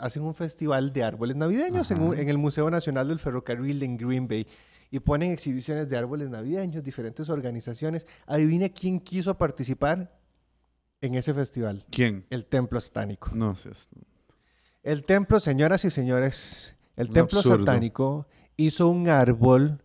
hacen 0.00 0.22
un 0.22 0.34
festival 0.36 0.92
de 0.92 1.02
árboles 1.02 1.34
navideños 1.34 1.90
en, 1.90 2.00
en, 2.16 2.28
el 2.28 2.38
Museo 2.38 2.70
Nacional 2.70 3.08
del 3.08 3.18
Ferrocarril 3.18 3.82
en 3.82 3.96
Green 3.96 4.28
Bay. 4.28 4.46
Y 4.88 5.00
ponen 5.00 5.32
exhibiciones 5.32 5.88
de 5.88 5.96
árboles 5.96 6.30
navideños, 6.30 6.84
diferentes 6.84 7.28
organizaciones. 7.28 8.06
Adivine 8.24 8.72
quién 8.72 9.00
quiso 9.00 9.36
participar 9.36 10.16
en 11.00 11.16
ese 11.16 11.34
festival. 11.34 11.84
¿Quién? 11.90 12.24
El 12.30 12.44
Templo 12.44 12.80
Satánico. 12.80 13.32
No, 13.34 13.56
sé. 13.56 13.70
El 14.84 15.06
templo, 15.06 15.40
señoras 15.40 15.84
y 15.84 15.90
señores, 15.90 16.76
el 16.94 17.08
templo 17.08 17.42
satánico 17.42 18.28
hizo 18.56 18.90
un 18.90 19.08
árbol 19.08 19.82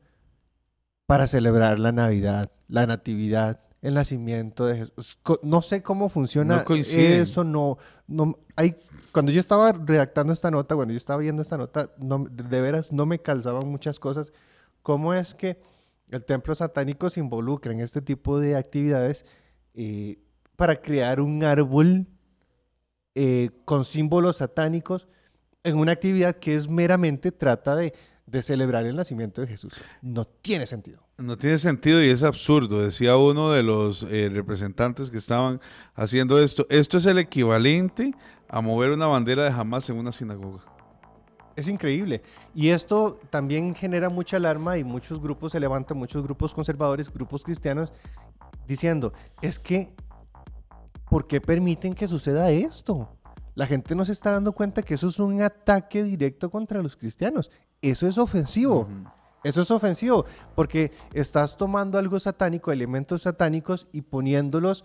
para 1.08 1.26
celebrar 1.26 1.80
la 1.80 1.92
Navidad, 1.92 2.52
la 2.68 2.86
Natividad, 2.86 3.65
el 3.86 3.94
nacimiento 3.94 4.66
de 4.66 4.78
Jesús. 4.78 5.20
No 5.44 5.62
sé 5.62 5.82
cómo 5.82 6.10
funciona 6.10 6.64
eso, 6.70 7.44
no, 7.44 7.78
no 8.08 8.38
hay 8.56 8.76
cuando 9.16 9.32
yo 9.32 9.40
estaba 9.40 9.72
redactando 9.72 10.34
esta 10.34 10.52
nota, 10.52 10.76
cuando 10.76 10.92
yo 10.92 10.98
estaba 10.98 11.22
viendo 11.22 11.42
esta 11.42 11.58
nota, 11.58 11.90
no, 12.00 12.26
de 12.30 12.60
veras 12.60 12.92
no 12.92 13.06
me 13.06 13.20
calzaban 13.20 13.66
muchas 13.70 13.98
cosas. 13.98 14.34
¿Cómo 14.82 15.14
es 15.14 15.34
que 15.34 15.58
el 16.10 16.26
templo 16.26 16.54
satánico 16.54 17.10
se 17.10 17.22
involucra 17.22 17.72
en 17.72 17.80
este 17.80 18.02
tipo 18.02 18.42
de 18.42 18.58
actividades 18.58 19.26
eh, 19.74 20.18
para 20.58 20.76
crear 20.76 21.22
un 21.22 21.46
árbol 21.46 22.08
eh, 23.14 23.52
con 23.64 23.86
símbolos 23.86 24.36
satánicos 24.36 25.08
en 25.64 25.78
una 25.78 25.94
actividad 25.94 26.36
que 26.36 26.54
es 26.54 26.70
meramente 26.70 27.32
trata 27.32 27.78
de, 27.78 27.94
celebrar 28.42 28.86
el 28.86 28.98
nacimiento 28.98 29.40
de 29.40 29.48
Jesús. 29.48 29.74
No 30.02 30.26
tiene 30.26 30.66
sentido. 30.66 31.05
No 31.18 31.38
tiene 31.38 31.58
sentido 31.58 32.04
y 32.04 32.10
es 32.10 32.24
absurdo, 32.24 32.82
decía 32.82 33.16
uno 33.16 33.50
de 33.52 33.64
los 33.64 34.04
eh, 34.04 34.30
representantes 34.30 35.10
que 35.10 35.18
estaban 35.18 35.62
haciendo 35.94 36.40
esto. 36.40 36.66
Esto 36.70 36.98
es 36.98 37.06
el 37.06 37.18
equivalente 37.20 38.14
a 38.50 38.60
mover 38.60 38.92
una 38.92 39.08
bandera 39.08 39.46
de 39.46 39.50
Hamas 39.50 39.90
en 39.90 39.98
una 39.98 40.12
sinagoga. 40.12 40.62
Es 41.56 41.70
increíble. 41.70 42.22
Y 42.54 42.68
esto 42.68 43.18
también 43.30 43.74
genera 43.74 44.10
mucha 44.10 44.36
alarma 44.36 44.78
y 44.78 44.84
muchos 44.84 45.22
grupos 45.22 45.54
se 45.54 45.60
levantan, 45.62 45.98
muchos 45.98 46.22
grupos 46.22 46.54
conservadores, 46.54 47.10
grupos 47.12 47.44
cristianos, 47.44 47.94
diciendo, 48.68 49.14
es 49.42 49.58
que 49.58 49.96
¿por 51.10 51.28
qué 51.28 51.40
permiten 51.40 51.94
que 51.94 52.10
suceda 52.10 52.52
esto? 52.52 53.08
La 53.54 53.66
gente 53.66 53.96
no 53.96 54.04
se 54.04 54.12
está 54.12 54.32
dando 54.32 54.52
cuenta 54.52 54.82
que 54.82 54.96
eso 54.96 55.08
es 55.08 55.18
un 55.18 55.42
ataque 55.42 56.04
directo 56.04 56.50
contra 56.50 56.84
los 56.84 56.98
cristianos. 56.98 57.50
Eso 57.82 58.06
es 58.06 58.18
ofensivo. 58.18 58.90
Eso 59.46 59.62
es 59.62 59.70
ofensivo 59.70 60.26
porque 60.56 60.92
estás 61.14 61.56
tomando 61.56 62.00
algo 62.00 62.20
satánico, 62.20 62.72
elementos 62.72 63.22
satánicos 63.22 63.88
y 63.92 64.02
poniéndolos 64.02 64.84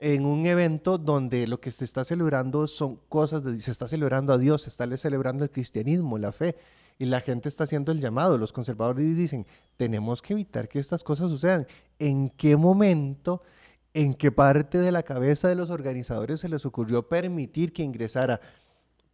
en 0.00 0.26
un 0.26 0.46
evento 0.46 0.98
donde 0.98 1.46
lo 1.46 1.60
que 1.60 1.70
se 1.70 1.84
está 1.84 2.04
celebrando 2.04 2.66
son 2.66 2.96
cosas, 3.08 3.44
de, 3.44 3.56
se 3.60 3.70
está 3.70 3.86
celebrando 3.86 4.32
a 4.32 4.38
Dios, 4.38 4.62
se 4.62 4.68
está 4.68 4.84
celebrando 4.96 5.44
el 5.44 5.50
cristianismo, 5.50 6.18
la 6.18 6.32
fe, 6.32 6.56
y 6.98 7.04
la 7.04 7.20
gente 7.20 7.48
está 7.48 7.64
haciendo 7.64 7.92
el 7.92 8.00
llamado. 8.00 8.36
Los 8.36 8.52
conservadores 8.52 9.16
dicen, 9.16 9.46
tenemos 9.76 10.22
que 10.22 10.32
evitar 10.32 10.68
que 10.68 10.80
estas 10.80 11.04
cosas 11.04 11.30
sucedan. 11.30 11.64
¿En 12.00 12.30
qué 12.30 12.56
momento 12.56 13.42
en 13.94 14.14
qué 14.14 14.32
parte 14.32 14.78
de 14.78 14.90
la 14.90 15.04
cabeza 15.04 15.46
de 15.46 15.54
los 15.54 15.70
organizadores 15.70 16.40
se 16.40 16.48
les 16.48 16.66
ocurrió 16.66 17.08
permitir 17.08 17.72
que 17.72 17.84
ingresara 17.84 18.40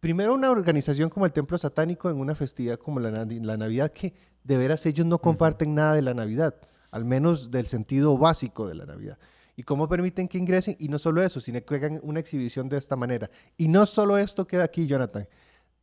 primero 0.01 0.33
una 0.33 0.49
organización 0.49 1.09
como 1.09 1.25
el 1.25 1.31
Templo 1.31 1.57
Satánico 1.57 2.09
en 2.09 2.19
una 2.19 2.35
festividad 2.35 2.77
como 2.77 2.99
la, 2.99 3.11
Navidad, 3.21 3.93
que 3.93 4.13
de 4.43 4.57
veras 4.57 4.85
ellos 4.85 5.05
no 5.05 5.19
comparten 5.19 5.75
nada 5.75 5.93
de 5.93 6.01
la 6.01 6.13
Navidad, 6.13 6.55
al 6.89 7.05
menos 7.05 7.51
del 7.51 7.67
sentido 7.67 8.17
básico 8.17 8.67
de 8.67 8.75
la 8.75 8.85
Navidad. 8.85 9.17
¿Y 9.55 9.63
cómo 9.63 9.87
permiten 9.87 10.27
que 10.27 10.39
ingresen? 10.39 10.75
Y 10.79 10.87
no 10.87 10.97
solo 10.97 11.21
eso, 11.21 11.39
sino 11.39 11.63
que 11.63 11.75
hagan 11.75 11.99
una 12.03 12.19
exhibición 12.19 12.67
de 12.67 12.77
esta 12.77 12.95
manera. 12.95 13.29
Y 13.57 13.67
no 13.67 13.85
solo 13.85 14.17
esto 14.17 14.47
queda 14.47 14.63
aquí, 14.63 14.87
Jonathan. 14.87 15.27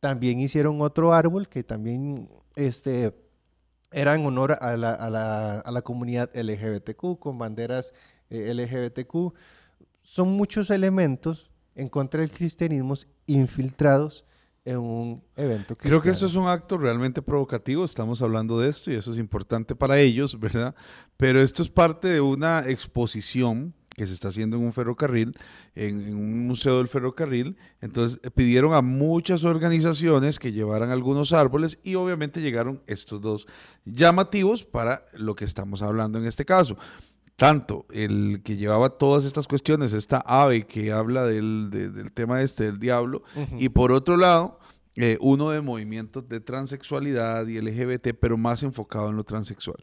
También 0.01 0.39
hicieron 0.41 0.81
otro 0.81 1.13
árbol 1.13 1.47
que 1.47 1.63
también 1.63 2.29
este, 2.55 3.15
era 3.89 4.15
en 4.15 4.25
honor 4.25 4.57
a 4.59 4.75
la, 4.75 4.91
a 4.91 5.09
la, 5.09 5.59
a 5.59 5.71
la 5.71 5.81
comunidad 5.81 6.29
LGBTQ, 6.35 7.19
con 7.19 7.37
banderas 7.37 7.93
eh, 8.29 8.53
LGBTQ, 8.53 9.33
son 10.01 10.33
muchos 10.33 10.71
elementos 10.71 11.48
en 11.75 11.89
contra 11.89 12.21
del 12.21 12.31
cristianismo 12.31 12.95
infiltrados 13.25 14.25
en 14.65 14.77
un 14.77 15.23
evento 15.35 15.75
cristiano. 15.75 15.81
Creo 15.81 16.01
que 16.01 16.09
eso 16.09 16.25
es 16.25 16.35
un 16.35 16.47
acto 16.47 16.77
realmente 16.77 17.21
provocativo, 17.21 17.85
estamos 17.85 18.21
hablando 18.21 18.59
de 18.59 18.69
esto 18.69 18.91
y 18.91 18.95
eso 18.95 19.11
es 19.11 19.17
importante 19.17 19.75
para 19.75 19.99
ellos, 19.99 20.39
¿verdad? 20.39 20.75
Pero 21.17 21.41
esto 21.41 21.61
es 21.61 21.69
parte 21.69 22.07
de 22.07 22.21
una 22.21 22.67
exposición 22.67 23.73
que 23.95 24.07
se 24.07 24.13
está 24.13 24.29
haciendo 24.29 24.55
en 24.55 24.63
un 24.63 24.71
ferrocarril, 24.71 25.37
en, 25.75 26.07
en, 26.07 26.15
un 26.15 26.47
museo 26.47 26.77
del 26.77 26.87
ferrocarril. 26.87 27.57
Entonces 27.81 28.21
eh, 28.23 28.31
pidieron 28.31 28.73
a 28.73 28.81
muchas 28.81 29.43
organizaciones 29.43 30.39
que 30.39 30.53
llevaran 30.53 30.89
algunos 30.91 31.33
árboles 31.33 31.79
y 31.83 31.95
obviamente 31.95 32.41
llegaron 32.41 32.81
estos 32.87 33.19
dos 33.19 33.47
llamativos 33.83 34.63
para 34.63 35.03
lo 35.13 35.35
que 35.35 35.43
estamos 35.43 35.81
hablando 35.81 36.17
en 36.17 36.27
este 36.27 36.45
caso 36.45 36.77
tanto 37.39 37.85
el 37.89 38.41
que 38.43 38.57
llevaba 38.57 38.89
todas 38.89 39.23
estas 39.23 39.47
cuestiones, 39.47 39.93
esta 39.93 40.17
ave 40.17 40.67
que 40.67 40.91
habla 40.91 41.23
del, 41.23 41.69
del 41.71 42.11
tema 42.11 42.41
este 42.41 42.65
del 42.65 42.79
diablo, 42.79 43.23
y 43.57 43.69
por 43.69 43.93
otro 43.93 44.17
lado, 44.17 44.59
eh, 44.97 45.17
uno 45.21 45.49
de 45.51 45.61
movimientos 45.61 46.27
de 46.27 46.41
transexualidad 46.41 47.47
y 47.47 47.61
LGBT, 47.61 48.09
pero 48.19 48.37
más 48.37 48.61
enfocado 48.63 49.09
en 49.09 49.15
lo 49.15 49.23
transexual. 49.23 49.77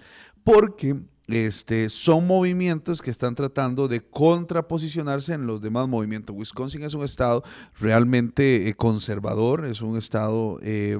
Porque 0.44 0.96
este, 1.28 1.88
son 1.88 2.26
movimientos 2.26 3.00
que 3.00 3.10
están 3.10 3.34
tratando 3.34 3.88
de 3.88 4.02
contraposicionarse 4.02 5.32
en 5.32 5.46
los 5.46 5.62
demás 5.62 5.88
movimientos. 5.88 6.36
Wisconsin 6.36 6.82
es 6.82 6.92
un 6.92 7.04
estado 7.04 7.42
realmente 7.80 8.68
eh, 8.68 8.74
conservador, 8.74 9.64
es 9.64 9.80
un 9.80 9.96
estado 9.96 10.58
eh, 10.60 10.98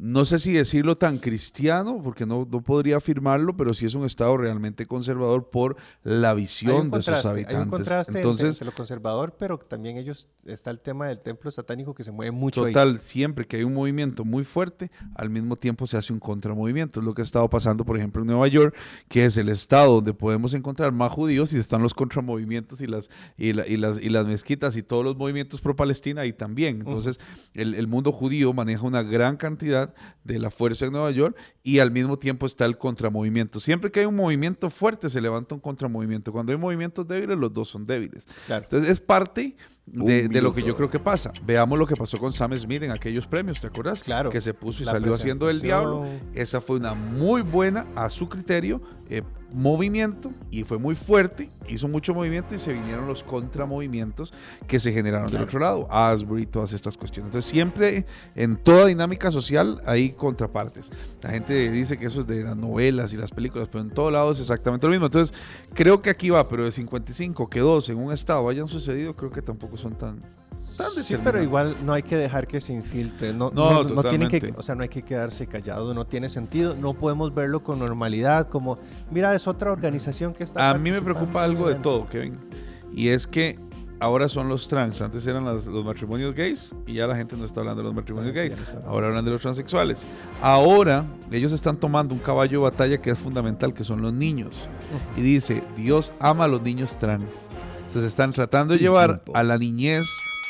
no 0.00 0.24
sé 0.24 0.38
si 0.38 0.52
decirlo 0.52 0.96
tan 0.96 1.18
cristiano, 1.18 2.00
porque 2.02 2.24
no, 2.24 2.48
no, 2.50 2.62
podría 2.62 2.96
afirmarlo, 2.96 3.54
pero 3.54 3.74
sí 3.74 3.84
es 3.84 3.94
un 3.94 4.06
Estado 4.06 4.34
realmente 4.38 4.86
conservador 4.86 5.50
por 5.50 5.76
la 6.02 6.32
visión 6.32 6.90
de 6.90 7.02
sus 7.02 7.22
habitantes. 7.26 7.54
Hay 7.54 7.62
un 7.64 7.68
contraste 7.68 8.16
Entonces, 8.16 8.54
entre 8.54 8.64
lo 8.64 8.72
conservador, 8.72 9.36
pero 9.38 9.58
también 9.58 9.98
ellos 9.98 10.30
está 10.46 10.70
el 10.70 10.80
tema 10.80 11.06
del 11.08 11.18
templo 11.18 11.50
satánico 11.50 11.94
que 11.94 12.02
se 12.02 12.12
mueve 12.12 12.32
mucho. 12.32 12.64
Total, 12.64 12.98
siempre 12.98 13.46
que 13.46 13.58
hay 13.58 13.64
un 13.64 13.74
movimiento 13.74 14.24
muy 14.24 14.42
fuerte, 14.42 14.90
al 15.14 15.28
mismo 15.28 15.56
tiempo 15.56 15.86
se 15.86 15.98
hace 15.98 16.14
un 16.14 16.18
contramovimiento. 16.18 17.00
Es 17.00 17.06
lo 17.06 17.12
que 17.12 17.20
ha 17.20 17.24
estado 17.24 17.50
pasando, 17.50 17.84
por 17.84 17.98
ejemplo, 17.98 18.22
en 18.22 18.28
Nueva 18.28 18.48
York, 18.48 18.74
que 19.06 19.26
es 19.26 19.36
el 19.36 19.50
estado 19.50 19.96
donde 19.96 20.14
podemos 20.14 20.54
encontrar 20.54 20.92
más 20.92 21.12
judíos 21.12 21.52
y 21.52 21.58
están 21.58 21.82
los 21.82 21.92
contramovimientos 21.92 22.80
y 22.80 22.86
las, 22.86 23.10
y, 23.36 23.48
y 23.48 23.76
las, 23.76 24.00
y 24.00 24.08
las 24.08 24.24
mezquitas 24.24 24.78
y 24.78 24.82
todos 24.82 25.04
los 25.04 25.16
movimientos 25.16 25.60
pro-Palestina 25.60 26.22
ahí 26.22 26.32
también. 26.32 26.78
Entonces, 26.78 27.20
el, 27.52 27.74
el 27.74 27.86
mundo 27.86 28.12
judío 28.12 28.54
maneja 28.54 28.86
una 28.86 29.02
gran 29.02 29.36
cantidad 29.36 29.89
de 30.24 30.38
la 30.38 30.50
fuerza 30.50 30.86
en 30.86 30.92
Nueva 30.92 31.10
York 31.10 31.36
y 31.62 31.78
al 31.78 31.90
mismo 31.90 32.18
tiempo 32.18 32.46
está 32.46 32.64
el 32.66 32.78
contramovimiento. 32.78 33.60
Siempre 33.60 33.90
que 33.90 34.00
hay 34.00 34.06
un 34.06 34.16
movimiento 34.16 34.70
fuerte 34.70 35.10
se 35.10 35.20
levanta 35.20 35.54
un 35.54 35.60
contramovimiento. 35.60 36.32
Cuando 36.32 36.52
hay 36.52 36.58
movimientos 36.58 37.06
débiles, 37.06 37.38
los 37.38 37.52
dos 37.52 37.68
son 37.68 37.86
débiles. 37.86 38.26
Entonces 38.48 38.90
es 38.90 39.00
parte 39.00 39.56
de, 39.86 40.40
lo 40.40 40.54
que 40.54 40.62
yo 40.62 40.76
creo 40.76 40.90
que 40.90 40.98
pasa. 40.98 41.32
Veamos 41.44 41.78
lo 41.78 41.86
que 41.86 41.96
pasó 41.96 42.18
con 42.18 42.32
Sam 42.32 42.54
Smith 42.56 42.82
en 42.82 42.90
aquellos 42.90 43.26
premios, 43.26 43.60
¿te 43.60 43.66
acuerdas? 43.66 44.02
Claro. 44.02 44.30
Que 44.30 44.40
se 44.40 44.54
puso 44.54 44.82
y 44.82 44.86
salió 44.86 45.14
haciendo 45.14 45.50
el 45.50 45.60
diablo. 45.60 46.06
Esa 46.34 46.60
fue 46.60 46.76
una 46.76 46.94
muy 46.94 47.42
buena, 47.42 47.86
a 47.94 48.10
su 48.10 48.28
criterio, 48.28 48.80
eh, 49.08 49.22
movimiento 49.54 50.32
y 50.50 50.64
fue 50.64 50.78
muy 50.78 50.94
fuerte, 50.94 51.50
hizo 51.68 51.88
mucho 51.88 52.14
movimiento 52.14 52.54
y 52.54 52.58
se 52.58 52.72
vinieron 52.72 53.06
los 53.06 53.24
contramovimientos 53.24 54.32
que 54.66 54.80
se 54.80 54.92
generaron 54.92 55.30
del 55.30 55.42
otro 55.42 55.60
lado, 55.60 55.86
Asbury, 55.90 56.46
todas 56.46 56.72
estas 56.72 56.96
cuestiones. 56.96 57.28
Entonces 57.28 57.50
siempre 57.50 58.06
en 58.34 58.56
toda 58.56 58.86
dinámica 58.86 59.30
social 59.30 59.80
hay 59.86 60.10
contrapartes. 60.10 60.90
La 61.22 61.30
gente 61.30 61.70
dice 61.70 61.98
que 61.98 62.06
eso 62.06 62.20
es 62.20 62.26
de 62.26 62.44
las 62.44 62.56
novelas 62.56 63.12
y 63.12 63.16
las 63.16 63.30
películas, 63.30 63.68
pero 63.68 63.82
en 63.82 63.90
todo 63.90 64.10
lado 64.10 64.30
es 64.30 64.40
exactamente 64.40 64.86
lo 64.86 64.90
mismo. 64.90 65.06
Entonces 65.06 65.36
creo 65.74 66.00
que 66.00 66.10
aquí 66.10 66.30
va, 66.30 66.48
pero 66.48 66.64
de 66.64 66.70
55 66.70 67.48
que 67.48 67.60
dos 67.60 67.88
en 67.88 67.98
un 67.98 68.12
estado 68.12 68.48
hayan 68.48 68.68
sucedido, 68.68 69.14
creo 69.14 69.30
que 69.30 69.42
tampoco 69.42 69.76
son 69.76 69.96
tan 69.96 70.20
Sí, 71.02 71.16
pero 71.22 71.42
igual 71.42 71.76
no 71.84 71.92
hay 71.92 72.02
que 72.02 72.16
dejar 72.16 72.46
que 72.46 72.60
se 72.60 72.72
infiltre. 72.72 73.32
No, 73.32 73.50
no, 73.54 73.84
no, 73.84 74.02
tiene 74.02 74.28
que, 74.28 74.52
o 74.56 74.62
sea, 74.62 74.74
no 74.74 74.82
hay 74.82 74.88
que 74.88 75.02
quedarse 75.02 75.46
callado, 75.46 75.94
no 75.94 76.06
tiene 76.06 76.28
sentido. 76.28 76.74
No 76.76 76.94
podemos 76.94 77.34
verlo 77.34 77.62
con 77.62 77.78
normalidad, 77.78 78.48
como, 78.48 78.78
mira, 79.10 79.34
es 79.34 79.46
otra 79.46 79.72
organización 79.72 80.34
que 80.34 80.44
está. 80.44 80.70
A 80.70 80.74
mí 80.78 80.90
me 80.90 81.02
preocupa 81.02 81.44
algo 81.44 81.68
de 81.68 81.76
todo, 81.76 82.08
Kevin. 82.08 82.34
Y 82.92 83.08
es 83.08 83.26
que 83.26 83.58
ahora 84.00 84.28
son 84.28 84.48
los 84.48 84.66
trans. 84.66 85.00
Antes 85.00 85.26
eran 85.26 85.44
los 85.44 85.84
matrimonios 85.84 86.34
gays 86.34 86.70
y 86.86 86.94
ya 86.94 87.06
la 87.06 87.14
gente 87.14 87.36
no 87.36 87.44
está 87.44 87.60
hablando 87.60 87.82
de 87.82 87.88
los 87.88 87.94
matrimonios 87.94 88.34
gays. 88.34 88.54
Ahora 88.86 89.08
hablan 89.08 89.24
de 89.24 89.30
los 89.30 89.42
transexuales. 89.42 90.02
Ahora 90.42 91.04
ellos 91.30 91.52
están 91.52 91.76
tomando 91.76 92.14
un 92.14 92.20
caballo 92.20 92.58
de 92.58 92.70
batalla 92.70 92.98
que 92.98 93.10
es 93.10 93.18
fundamental, 93.18 93.72
que 93.72 93.84
son 93.84 94.02
los 94.02 94.12
niños. 94.12 94.68
Y 95.16 95.20
dice, 95.20 95.62
Dios 95.76 96.12
ama 96.18 96.44
a 96.44 96.48
los 96.48 96.62
niños 96.62 96.98
trans. 96.98 97.30
Entonces 97.86 98.10
están 98.10 98.32
tratando 98.32 98.74
de 98.74 98.78
llevar 98.78 99.22
a 99.34 99.42
la 99.42 99.58
niñez 99.58 100.06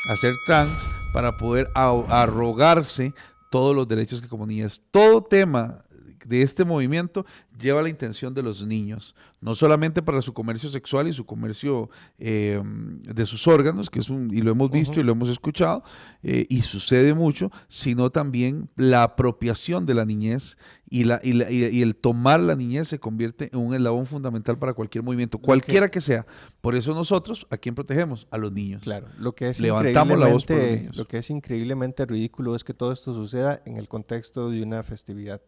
a 0.09 0.15
ser 0.15 0.35
trans 0.45 0.71
para 1.13 1.37
poder 1.37 1.69
arrogarse 1.73 3.13
todos 3.49 3.75
los 3.75 3.87
derechos 3.87 4.21
que 4.21 4.27
como. 4.27 4.81
Todo 4.91 5.21
tema 5.21 5.79
de 6.25 6.41
este 6.41 6.65
movimiento 6.65 7.25
lleva 7.59 7.81
la 7.81 7.89
intención 7.89 8.33
de 8.33 8.43
los 8.43 8.65
niños, 8.65 9.15
no 9.39 9.55
solamente 9.55 10.01
para 10.01 10.21
su 10.21 10.33
comercio 10.33 10.69
sexual 10.69 11.07
y 11.07 11.13
su 11.13 11.25
comercio 11.25 11.89
eh, 12.19 12.61
de 12.63 13.25
sus 13.25 13.47
órganos, 13.47 13.89
que 13.89 13.99
es 13.99 14.09
un, 14.09 14.33
y 14.33 14.41
lo 14.41 14.51
hemos 14.51 14.71
visto 14.71 14.99
y 14.99 15.03
lo 15.03 15.11
hemos 15.11 15.29
escuchado, 15.29 15.83
eh, 16.23 16.45
y 16.49 16.61
sucede 16.61 17.13
mucho, 17.13 17.51
sino 17.67 18.09
también 18.09 18.69
la 18.75 19.03
apropiación 19.03 19.85
de 19.85 19.93
la 19.93 20.05
niñez 20.05 20.57
y, 20.89 21.05
la, 21.05 21.21
y, 21.23 21.81
el 21.81 21.95
tomar 21.95 22.41
la 22.41 22.55
niñez 22.55 22.89
se 22.89 22.99
convierte 22.99 23.49
en 23.53 23.59
un 23.59 23.73
eslabón 23.73 24.05
fundamental 24.05 24.59
para 24.59 24.73
cualquier 24.73 25.03
movimiento, 25.03 25.37
cualquiera 25.37 25.89
que 25.89 26.01
sea. 26.01 26.25
Por 26.59 26.75
eso 26.75 26.93
nosotros, 26.93 27.47
¿a 27.49 27.57
quién 27.57 27.75
protegemos? 27.75 28.27
A 28.29 28.37
los 28.37 28.51
niños. 28.51 28.81
Claro, 28.83 29.07
lo 29.17 29.33
que 29.33 29.49
es 29.49 29.61
levantamos 29.61 30.19
la 30.19 30.27
voz 30.27 30.45
por 30.45 30.57
los 30.57 30.65
niños. 30.65 30.97
Lo 30.97 31.07
que 31.07 31.19
es 31.19 31.29
increíblemente 31.29 32.05
ridículo 32.05 32.55
es 32.57 32.65
que 32.65 32.73
todo 32.73 32.91
esto 32.91 33.13
suceda 33.13 33.61
en 33.65 33.77
el 33.77 33.87
contexto 33.87 34.49
de 34.49 34.61
una 34.63 34.83
festividad 34.83 35.41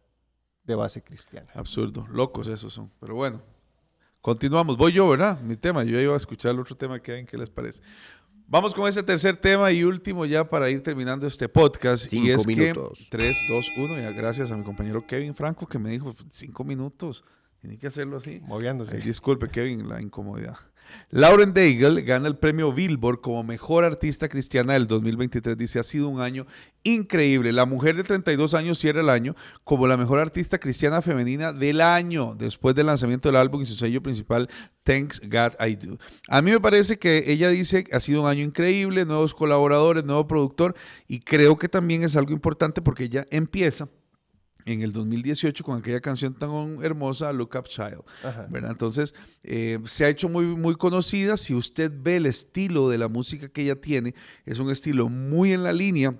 de 0.65 0.75
base 0.75 1.01
cristiana. 1.01 1.49
Absurdo, 1.53 2.05
locos 2.09 2.47
esos 2.47 2.73
son. 2.73 2.91
Pero 2.99 3.15
bueno, 3.15 3.41
continuamos. 4.21 4.77
Voy 4.77 4.93
yo, 4.93 5.07
¿verdad? 5.09 5.39
Mi 5.41 5.55
tema. 5.55 5.83
Yo 5.83 5.99
iba 5.99 6.13
a 6.13 6.17
escuchar 6.17 6.51
el 6.51 6.59
otro 6.59 6.75
tema 6.75 6.99
que 6.99 7.11
hay. 7.11 7.25
¿Qué 7.25 7.37
les 7.37 7.49
parece? 7.49 7.81
Vamos 8.47 8.73
con 8.75 8.87
ese 8.87 9.01
tercer 9.01 9.37
tema 9.37 9.71
y 9.71 9.83
último 9.83 10.25
ya 10.25 10.47
para 10.47 10.69
ir 10.69 10.83
terminando 10.83 11.25
este 11.25 11.47
podcast. 11.49 12.07
Cinco 12.07 12.27
y 12.27 12.31
es 12.31 12.45
minutos. 12.45 12.99
que 12.99 13.17
3, 13.17 13.37
2, 13.49 13.65
1. 13.77 14.09
Y 14.09 14.13
gracias 14.13 14.51
a 14.51 14.57
mi 14.57 14.63
compañero 14.63 15.05
Kevin 15.05 15.33
Franco 15.33 15.65
que 15.65 15.79
me 15.79 15.89
dijo 15.89 16.13
cinco 16.29 16.63
minutos. 16.63 17.23
Tiene 17.63 17.77
que 17.77 17.87
hacerlo 17.87 18.17
así. 18.17 18.41
Moviéndose. 18.41 18.97
disculpe, 18.97 19.47
Kevin, 19.47 19.87
la 19.87 20.01
incomodidad. 20.01 20.57
Lauren 21.11 21.53
Daigle 21.53 22.01
gana 22.01 22.27
el 22.27 22.35
premio 22.35 22.73
Billboard 22.73 23.21
como 23.21 23.41
mejor 23.45 23.85
artista 23.85 24.27
cristiana 24.27 24.73
del 24.73 24.85
2023. 24.85 25.57
Dice, 25.57 25.79
ha 25.79 25.83
sido 25.83 26.09
un 26.09 26.19
año 26.19 26.45
increíble. 26.83 27.53
La 27.53 27.65
mujer 27.65 27.95
de 27.95 28.03
32 28.03 28.53
años 28.53 28.77
cierra 28.79 28.99
el 28.99 29.09
año 29.09 29.33
como 29.63 29.87
la 29.87 29.95
mejor 29.95 30.19
artista 30.19 30.57
cristiana 30.57 31.01
femenina 31.01 31.53
del 31.53 31.79
año, 31.79 32.35
después 32.35 32.75
del 32.75 32.87
lanzamiento 32.87 33.29
del 33.29 33.37
álbum 33.37 33.61
y 33.61 33.65
su 33.65 33.75
sello 33.75 34.03
principal, 34.03 34.49
Thanks 34.83 35.21
God 35.21 35.53
I 35.65 35.77
Do. 35.77 35.97
A 36.27 36.41
mí 36.41 36.51
me 36.51 36.59
parece 36.59 36.99
que 36.99 37.23
ella 37.27 37.47
dice 37.47 37.85
ha 37.93 38.01
sido 38.01 38.23
un 38.23 38.27
año 38.27 38.43
increíble, 38.43 39.05
nuevos 39.05 39.33
colaboradores, 39.33 40.03
nuevo 40.03 40.27
productor, 40.27 40.75
y 41.07 41.21
creo 41.21 41.55
que 41.55 41.69
también 41.69 42.03
es 42.03 42.17
algo 42.17 42.33
importante 42.33 42.81
porque 42.81 43.05
ella 43.05 43.25
empieza 43.31 43.87
en 44.65 44.81
el 44.81 44.91
2018 44.93 45.63
con 45.63 45.79
aquella 45.79 46.01
canción 46.01 46.33
tan 46.33 46.77
hermosa, 46.81 47.31
Look 47.33 47.55
Up 47.57 47.67
Child. 47.67 48.03
Entonces, 48.53 49.13
eh, 49.43 49.79
se 49.85 50.05
ha 50.05 50.09
hecho 50.09 50.29
muy, 50.29 50.45
muy 50.45 50.75
conocida. 50.75 51.37
Si 51.37 51.53
usted 51.53 51.91
ve 51.93 52.17
el 52.17 52.25
estilo 52.25 52.89
de 52.89 52.97
la 52.97 53.09
música 53.09 53.49
que 53.49 53.63
ella 53.63 53.79
tiene, 53.79 54.15
es 54.45 54.59
un 54.59 54.69
estilo 54.71 55.09
muy 55.09 55.53
en 55.53 55.63
la 55.63 55.73
línea 55.73 56.15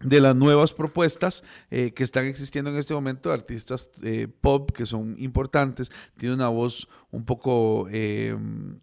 de 0.00 0.20
las 0.20 0.36
nuevas 0.36 0.72
propuestas 0.72 1.42
eh, 1.70 1.92
que 1.92 2.04
están 2.04 2.26
existiendo 2.26 2.70
en 2.70 2.76
este 2.76 2.92
momento, 2.92 3.32
artistas 3.32 3.90
eh, 4.02 4.28
pop 4.28 4.70
que 4.72 4.84
son 4.84 5.16
importantes, 5.18 5.90
tiene 6.18 6.34
una 6.34 6.48
voz 6.48 6.86
un 7.16 7.24
poco 7.24 7.88
eh, 7.90 8.36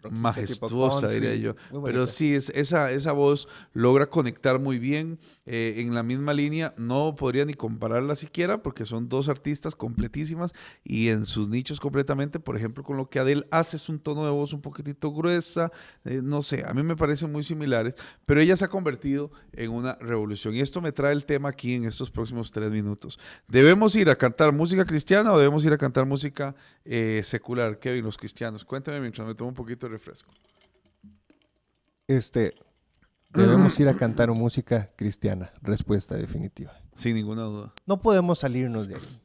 majestuosa, 0.10 1.08
diría 1.08 1.36
yo. 1.36 1.56
Pero 1.86 2.08
sí, 2.08 2.34
es, 2.34 2.50
esa, 2.50 2.91
esa 2.91 3.12
voz 3.12 3.48
logra 3.74 4.10
conectar 4.10 4.60
muy 4.60 4.80
bien 4.80 5.19
eh, 5.46 5.76
en 5.78 5.93
la 5.93 6.02
misma 6.02 6.34
línea. 6.34 6.74
No 6.76 7.15
podría 7.15 7.46
ni 7.46 7.54
compararla 7.54 8.15
siquiera 8.15 8.63
porque 8.63 8.86
son 8.86 9.08
dos 9.08 9.30
artistas 9.30 9.76
completísimas 9.76 10.52
y 10.84 11.10
en 11.10 11.28
sus 11.28 11.48
nichos 11.48 11.80
completamente. 11.80 12.39
Por 12.39 12.58
ejemplo, 12.58 12.84
con 12.84 12.98
lo 12.98 13.08
que 13.08 13.19
Adele 13.19 13.46
hace 13.52 13.78
es 13.78 13.88
un 13.88 14.00
tono 14.00 14.26
de 14.26 14.32
voz 14.32 14.52
un 14.52 14.62
poquitito 14.62 15.12
gruesa. 15.13 15.72
Eh, 16.04 16.22
no 16.24 16.41
sé, 16.41 16.63
a 16.65 16.74
mí 16.74 16.82
me 16.82 16.96
parecen 16.96 17.32
muy 17.32 17.43
similares, 17.43 17.93
pero 18.26 18.41
ella 18.41 18.58
se 18.58 18.65
ha 18.65 18.69
convertido 18.69 19.30
en 19.52 19.69
una 19.69 19.93
revolución. 20.02 20.56
Y 20.56 20.62
esto 20.62 20.82
me 20.82 20.91
trae 20.91 21.13
el 21.13 21.26
tema 21.26 21.50
aquí 21.50 21.76
en 21.76 21.86
estos 21.86 22.10
próximos 22.10 22.52
tres 22.52 22.72
minutos. 22.72 23.19
¿Debemos 23.48 23.96
ir 23.96 24.10
a 24.10 24.15
cantar 24.15 24.52
música 24.54 24.86
cristiana 24.86 25.34
o 25.34 25.38
debemos 25.38 25.63
ir 25.65 25.74
a 25.74 25.78
cantar 25.78 26.08
música 26.08 26.56
secular? 27.22 27.78
Kevin, 27.78 28.04
los 28.04 28.17
cristianos. 28.23 28.63
Cuéntame 28.63 29.01
mientras 29.01 29.27
me 29.27 29.36
tomo 29.36 29.49
un 29.49 29.53
poquito 29.53 29.86
de 29.86 29.91
refresco. 29.91 30.31
Este, 32.07 32.53
debemos 33.29 33.77
ir 33.81 33.89
a 33.89 33.93
cantar 33.93 34.31
música 34.31 34.89
cristiana. 34.95 35.51
Respuesta 35.62 36.15
definitiva. 36.15 36.71
Sin 36.95 37.15
ninguna 37.15 37.41
duda. 37.43 37.73
No 37.86 38.01
podemos 38.01 38.39
salirnos 38.39 38.88
de 38.88 38.95
ahí. 38.95 39.19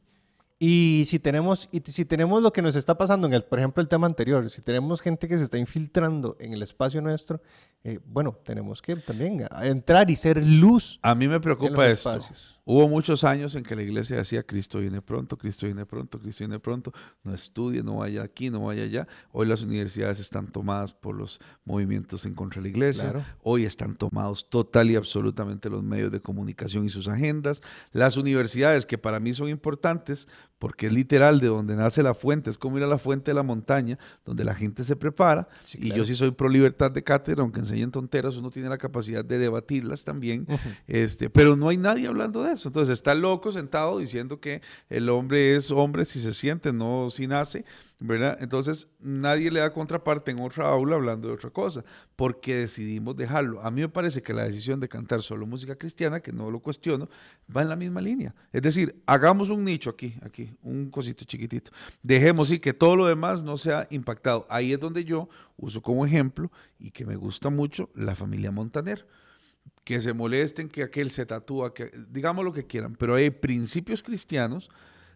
Y 0.59 1.05
si 1.07 1.17
tenemos, 1.17 1.69
y 1.71 1.79
si 1.79 2.03
tenemos 2.03 2.43
lo 2.43 2.51
que 2.51 2.61
nos 2.61 2.75
está 2.75 2.97
pasando 2.97 3.25
en 3.25 3.31
el, 3.31 3.45
por 3.45 3.59
ejemplo, 3.59 3.81
el 3.81 3.87
tema 3.87 4.05
anterior, 4.05 4.49
si 4.49 4.61
tenemos 4.61 4.99
gente 4.99 5.29
que 5.29 5.37
se 5.37 5.45
está 5.45 5.57
infiltrando 5.57 6.35
en 6.41 6.51
el 6.51 6.61
espacio 6.61 6.99
nuestro, 6.99 7.41
eh, 7.83 7.99
bueno, 8.05 8.37
tenemos 8.43 8.81
que 8.81 8.95
también 8.97 9.45
entrar 9.61 10.09
y 10.09 10.15
ser 10.17 10.45
luz. 10.45 10.99
A 11.01 11.15
mí 11.15 11.27
me 11.27 11.39
preocupa 11.39 11.87
esto. 11.87 12.19
Hubo 12.65 12.87
muchos 12.87 13.23
años 13.23 13.55
en 13.55 13.63
que 13.63 13.75
la 13.75 13.81
iglesia 13.81 14.17
decía, 14.17 14.43
Cristo 14.43 14.79
viene 14.79 15.01
pronto, 15.01 15.37
Cristo 15.37 15.65
viene 15.65 15.87
pronto, 15.87 16.19
Cristo 16.19 16.43
viene 16.43 16.59
pronto, 16.59 16.93
no 17.23 17.33
estudie, 17.33 17.81
no 17.81 17.95
vaya 17.95 18.21
aquí, 18.21 18.51
no 18.51 18.65
vaya 18.65 18.83
allá. 18.83 19.07
Hoy 19.31 19.47
las 19.47 19.63
universidades 19.63 20.19
están 20.19 20.51
tomadas 20.51 20.93
por 20.93 21.15
los 21.15 21.39
movimientos 21.65 22.25
en 22.25 22.35
contra 22.35 22.61
de 22.61 22.67
la 22.67 22.69
iglesia. 22.69 23.37
Hoy 23.41 23.63
están 23.63 23.95
tomados 23.95 24.49
total 24.49 24.91
y 24.91 24.97
absolutamente 24.97 25.67
los 25.69 25.81
medios 25.81 26.11
de 26.11 26.21
comunicación 26.21 26.85
y 26.85 26.89
sus 26.89 27.07
agendas. 27.07 27.61
Las 27.91 28.17
universidades, 28.17 28.85
que 28.85 28.99
para 28.99 29.19
mí 29.19 29.33
son 29.33 29.49
importantes, 29.49 30.27
porque 30.59 30.87
es 30.87 30.93
literal 30.93 31.39
de 31.39 31.47
donde 31.47 31.75
nace 31.75 32.03
la 32.03 32.13
fuente, 32.13 32.49
es 32.49 32.57
como 32.57 32.77
ir 32.77 32.83
a 32.83 32.87
la 32.87 32.99
fuente 32.99 33.31
de 33.31 33.35
la 33.35 33.43
montaña, 33.43 33.97
donde 34.25 34.43
la 34.43 34.53
gente 34.53 34.83
se 34.83 34.95
prepara. 34.95 35.47
Y 35.73 35.93
yo 35.93 36.03
sí 36.03 36.15
soy 36.15 36.31
pro 36.31 36.49
libertad 36.49 36.91
de 36.91 37.01
cátedra, 37.01 37.41
aunque 37.41 37.61
enseñen 37.61 37.91
tonteras, 37.91 38.35
uno 38.35 38.51
tiene 38.51 38.67
la 38.67 38.77
capacidad 38.77 39.23
de 39.23 39.39
debatirlas 39.39 40.03
también. 40.03 40.45
este, 40.87 41.29
pero 41.29 41.55
no 41.55 41.69
hay 41.69 41.77
nadie 41.77 42.07
hablando 42.07 42.43
de 42.43 42.53
eso. 42.53 42.67
Entonces 42.67 42.93
está 42.93 43.15
loco 43.15 43.51
sentado 43.51 43.99
diciendo 43.99 44.39
que 44.41 44.61
el 44.89 45.07
hombre 45.09 45.55
es 45.55 45.71
hombre 45.71 46.03
si 46.03 46.19
se 46.19 46.33
siente, 46.33 46.73
no 46.73 47.09
si 47.09 47.25
nace, 47.25 47.63
¿verdad? 47.99 48.37
Entonces 48.41 48.87
nadie 48.99 49.51
le 49.51 49.59
da 49.59 49.73
contraparte 49.73 50.31
en 50.31 50.39
otra 50.39 50.69
aula 50.69 50.95
hablando 50.95 51.27
de 51.27 51.33
otra 51.33 51.49
cosa, 51.49 51.83
porque 52.15 52.55
decidimos 52.55 53.15
dejarlo. 53.17 53.61
A 53.61 53.69
mí 53.71 53.81
me 53.81 53.89
parece 53.89 54.21
que 54.21 54.33
la 54.33 54.45
decisión 54.45 54.79
de 54.79 54.87
cantar 54.87 55.21
solo 55.21 55.45
música 55.45 55.75
cristiana, 55.75 56.21
que 56.21 56.31
no 56.31 56.49
lo 56.49 56.61
cuestiono, 56.61 57.09
va 57.55 57.61
en 57.61 57.69
la 57.69 57.75
misma 57.75 57.99
línea. 57.99 58.33
Es 58.53 58.61
decir, 58.61 59.01
hagamos 59.05 59.49
un 59.49 59.65
nicho 59.65 59.89
aquí, 59.89 60.15
aquí, 60.21 60.49
un 60.63 60.89
cosito 60.89 61.25
chiquitito. 61.25 61.71
Dejemos 62.01 62.51
y 62.51 62.59
que 62.59 62.73
todo 62.73 62.95
lo 62.95 63.05
demás 63.05 63.43
no 63.43 63.57
sea 63.57 63.85
impactado. 63.89 64.47
Ahí 64.49 64.71
es 64.71 64.79
donde 64.79 65.03
yo 65.03 65.27
uso 65.57 65.81
como 65.81 66.05
ejemplo 66.05 66.49
y 66.79 66.91
que 66.91 67.05
me 67.05 67.17
gusta 67.17 67.49
mucho 67.49 67.89
la 67.95 68.15
familia 68.15 68.51
Montaner 68.51 69.05
que 69.83 69.99
se 70.01 70.13
molesten 70.13 70.69
que 70.69 70.83
aquel 70.83 71.09
se 71.09 71.25
tatúa, 71.25 71.73
que 71.73 71.91
digamos 72.09 72.45
lo 72.45 72.53
que 72.53 72.65
quieran, 72.65 72.95
pero 72.95 73.15
hay 73.15 73.31
principios 73.31 74.03
cristianos 74.03 74.69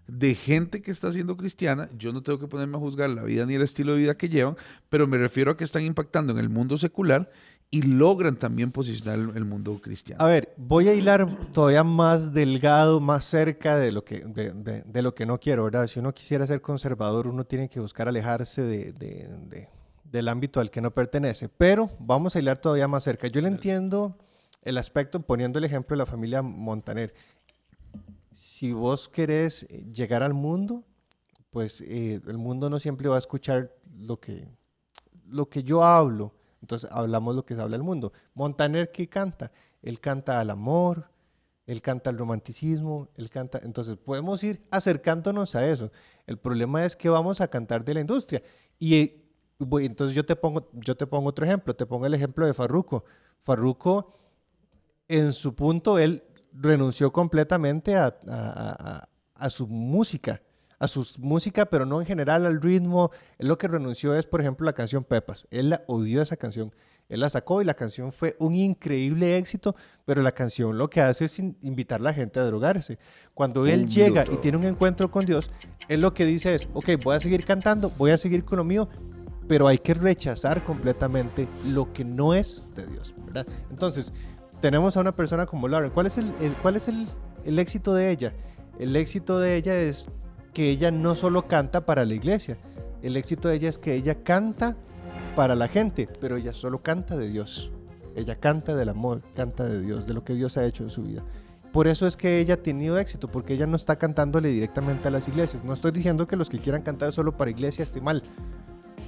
de 0.07 0.35
gente 0.35 0.81
que 0.81 0.91
está 0.91 1.11
siendo 1.13 1.37
cristiana, 1.37 1.89
yo 1.97 2.11
no 2.11 2.21
tengo 2.21 2.39
que 2.39 2.47
ponerme 2.47 2.77
a 2.77 2.79
juzgar 2.79 3.09
la 3.09 3.23
vida 3.23 3.45
ni 3.45 3.55
el 3.55 3.61
estilo 3.61 3.93
de 3.93 3.99
vida 3.99 4.15
que 4.15 4.29
llevan, 4.29 4.55
pero 4.89 5.07
me 5.07 5.17
refiero 5.17 5.51
a 5.51 5.57
que 5.57 5.63
están 5.63 5.83
impactando 5.83 6.33
en 6.33 6.39
el 6.39 6.49
mundo 6.49 6.77
secular 6.77 7.29
y 7.73 7.81
logran 7.81 8.35
también 8.35 8.71
posicionar 8.71 9.35
el 9.35 9.45
mundo 9.45 9.79
cristiano. 9.81 10.23
A 10.23 10.27
ver, 10.27 10.53
voy 10.57 10.89
a 10.89 10.93
hilar 10.93 11.27
todavía 11.51 11.83
más 11.83 12.31
delgado, 12.31 12.99
más 12.99 13.25
cerca 13.25 13.77
de 13.77 13.91
lo 13.91 14.05
que, 14.05 14.19
de, 14.19 15.01
lo 15.01 15.15
que 15.15 15.25
no 15.25 15.39
quiero, 15.39 15.63
¿verdad? 15.63 15.87
Si 15.87 15.99
uno 15.99 16.13
quisiera 16.13 16.45
ser 16.45 16.61
conservador, 16.61 17.25
uno 17.25 17.45
tiene 17.45 17.69
que 17.69 17.79
buscar 17.79 18.07
alejarse 18.07 18.61
del 18.61 20.27
ámbito 20.27 20.59
al 20.59 20.69
que 20.69 20.81
no 20.81 20.91
pertenece, 20.91 21.49
pero 21.49 21.89
vamos 21.97 22.35
a 22.35 22.39
hilar 22.39 22.59
todavía 22.59 22.87
más 22.87 23.05
cerca. 23.05 23.27
Yo 23.27 23.41
le 23.41 23.47
entiendo 23.47 24.15
el 24.61 24.77
aspecto, 24.77 25.21
poniendo 25.21 25.57
el 25.57 25.65
ejemplo 25.65 25.95
de 25.95 25.99
la 25.99 26.05
familia 26.05 26.41
Montaner, 26.41 27.13
si 28.33 28.71
vos 28.71 29.09
querés 29.09 29.67
llegar 29.91 30.23
al 30.23 30.33
mundo, 30.33 30.83
pues 31.49 31.81
eh, 31.81 32.19
el 32.27 32.37
mundo 32.37 32.69
no 32.69 32.79
siempre 32.79 33.07
va 33.07 33.15
a 33.15 33.19
escuchar 33.19 33.71
lo 33.95 34.19
que, 34.19 34.47
lo 35.27 35.49
que 35.49 35.63
yo 35.63 35.83
hablo. 35.83 36.33
Entonces 36.61 36.89
hablamos 36.91 37.35
lo 37.35 37.45
que 37.45 37.53
habla 37.53 37.75
el 37.75 37.83
mundo. 37.83 38.13
Montaner, 38.33 38.91
¿qué 38.91 39.07
canta? 39.07 39.51
Él 39.81 39.99
canta 39.99 40.39
al 40.39 40.49
amor, 40.49 41.09
él 41.65 41.81
canta 41.81 42.09
al 42.09 42.17
romanticismo, 42.17 43.09
él 43.15 43.29
canta... 43.29 43.59
Entonces 43.63 43.97
podemos 43.97 44.43
ir 44.43 44.63
acercándonos 44.71 45.55
a 45.55 45.67
eso. 45.67 45.91
El 46.25 46.37
problema 46.37 46.85
es 46.85 46.95
que 46.95 47.09
vamos 47.09 47.41
a 47.41 47.47
cantar 47.47 47.83
de 47.83 47.93
la 47.93 48.01
industria. 48.01 48.41
Y 48.79 49.23
entonces 49.59 50.15
yo 50.15 50.25
te, 50.25 50.35
pongo, 50.35 50.69
yo 50.73 50.95
te 50.95 51.05
pongo 51.05 51.29
otro 51.29 51.45
ejemplo, 51.45 51.75
te 51.75 51.85
pongo 51.85 52.05
el 52.05 52.13
ejemplo 52.13 52.45
de 52.45 52.53
Farruko. 52.53 53.05
Farruko, 53.43 54.17
en 55.07 55.33
su 55.33 55.53
punto, 55.53 55.99
él 55.99 56.23
renunció 56.53 57.11
completamente 57.11 57.95
a, 57.95 58.15
a 59.35 59.49
su 59.49 59.67
música 59.67 60.41
a 60.83 60.87
su 60.89 61.07
música, 61.19 61.65
pero 61.65 61.85
no 61.85 62.01
en 62.01 62.05
general 62.05 62.45
al 62.45 62.61
ritmo. 62.61 63.11
Él 63.37 63.47
lo 63.47 63.57
que 63.57 63.69
renunció 63.69 64.15
es, 64.15 64.25
por 64.25 64.41
ejemplo, 64.41 64.65
la 64.65 64.73
canción 64.73 65.05
Pepas. 65.05 65.47
Él 65.49 65.69
la 65.69 65.83
odió 65.87 66.21
esa 66.21 66.35
canción. 66.35 66.73
Él 67.07 67.21
la 67.21 67.29
sacó 67.29 67.61
y 67.61 67.65
la 67.65 67.73
canción 67.73 68.11
fue 68.11 68.35
un 68.39 68.55
increíble 68.55 69.37
éxito, 69.37 69.75
pero 70.03 70.21
la 70.21 70.33
canción 70.33 70.77
lo 70.77 70.89
que 70.89 70.99
hace 70.99 71.25
es 71.25 71.39
invitar 71.39 72.01
a 72.01 72.03
la 72.03 72.13
gente 72.13 72.39
a 72.39 72.43
drogarse. 72.43 72.97
Cuando 73.33 73.65
él 73.65 73.87
llega 73.87 74.25
y 74.29 74.35
tiene 74.37 74.57
un 74.57 74.65
encuentro 74.65 75.09
con 75.09 75.25
Dios, 75.25 75.49
él 75.87 76.01
lo 76.01 76.13
que 76.13 76.25
dice 76.25 76.55
es, 76.55 76.67
ok, 76.73 76.89
voy 77.01 77.15
a 77.15 77.19
seguir 77.21 77.45
cantando, 77.45 77.89
voy 77.97 78.11
a 78.11 78.17
seguir 78.17 78.43
con 78.43 78.57
lo 78.57 78.63
mío, 78.65 78.89
pero 79.47 79.67
hay 79.67 79.77
que 79.77 79.93
rechazar 79.93 80.63
completamente 80.63 81.47
lo 81.67 81.93
que 81.93 82.03
no 82.03 82.33
es 82.33 82.61
de 82.75 82.87
Dios, 82.87 83.13
¿verdad? 83.25 83.47
Entonces, 83.69 84.11
tenemos 84.63 84.95
a 84.95 85.01
una 85.01 85.13
persona 85.13 85.45
como 85.45 85.67
Lauren. 85.67 85.91
¿Cuál 85.91 86.05
es 86.05 86.17
el, 86.17 86.31
cuál 86.61 86.77
es 86.77 86.87
el, 86.87 87.09
el 87.43 87.59
éxito 87.59 87.93
de 87.93 88.11
ella? 88.11 88.31
El 88.79 88.95
éxito 88.95 89.37
de 89.37 89.57
ella 89.57 89.77
es 89.77 90.07
que 90.53 90.69
ella 90.69 90.89
no 90.89 91.15
solo 91.15 91.49
canta 91.49 91.85
para 91.85 92.05
la 92.05 92.13
iglesia, 92.13 92.57
el 93.01 93.17
éxito 93.17 93.49
de 93.49 93.55
ella 93.55 93.67
es 93.67 93.77
que 93.77 93.93
ella 93.93 94.23
canta 94.23 94.77
para 95.35 95.53
la 95.55 95.67
gente, 95.67 96.07
pero 96.21 96.37
ella 96.37 96.53
solo 96.53 96.81
canta 96.81 97.17
de 97.17 97.27
Dios. 97.27 97.71
Ella 98.15 98.37
canta 98.39 98.73
del 98.73 98.87
amor, 98.87 99.21
canta 99.35 99.65
de 99.65 99.81
Dios, 99.81 100.07
de 100.07 100.13
lo 100.13 100.23
que 100.23 100.33
Dios 100.33 100.55
ha 100.55 100.63
hecho 100.63 100.83
en 100.83 100.89
su 100.89 101.03
vida. 101.03 101.25
Por 101.73 101.89
eso 101.89 102.07
es 102.07 102.15
que 102.15 102.39
ella 102.39 102.53
ha 102.53 102.63
tenido 102.63 102.97
éxito, 102.97 103.27
porque 103.27 103.55
ella 103.55 103.67
no 103.67 103.75
está 103.75 103.97
cantándole 103.97 104.47
directamente 104.47 105.09
a 105.09 105.11
las 105.11 105.27
iglesias. 105.27 105.65
No 105.65 105.73
estoy 105.73 105.91
diciendo 105.91 106.25
que 106.25 106.37
los 106.37 106.49
que 106.49 106.59
quieran 106.59 106.83
cantar 106.83 107.11
solo 107.11 107.35
para 107.35 107.51
iglesia 107.51 107.83
esté 107.83 107.99
mal, 107.99 108.23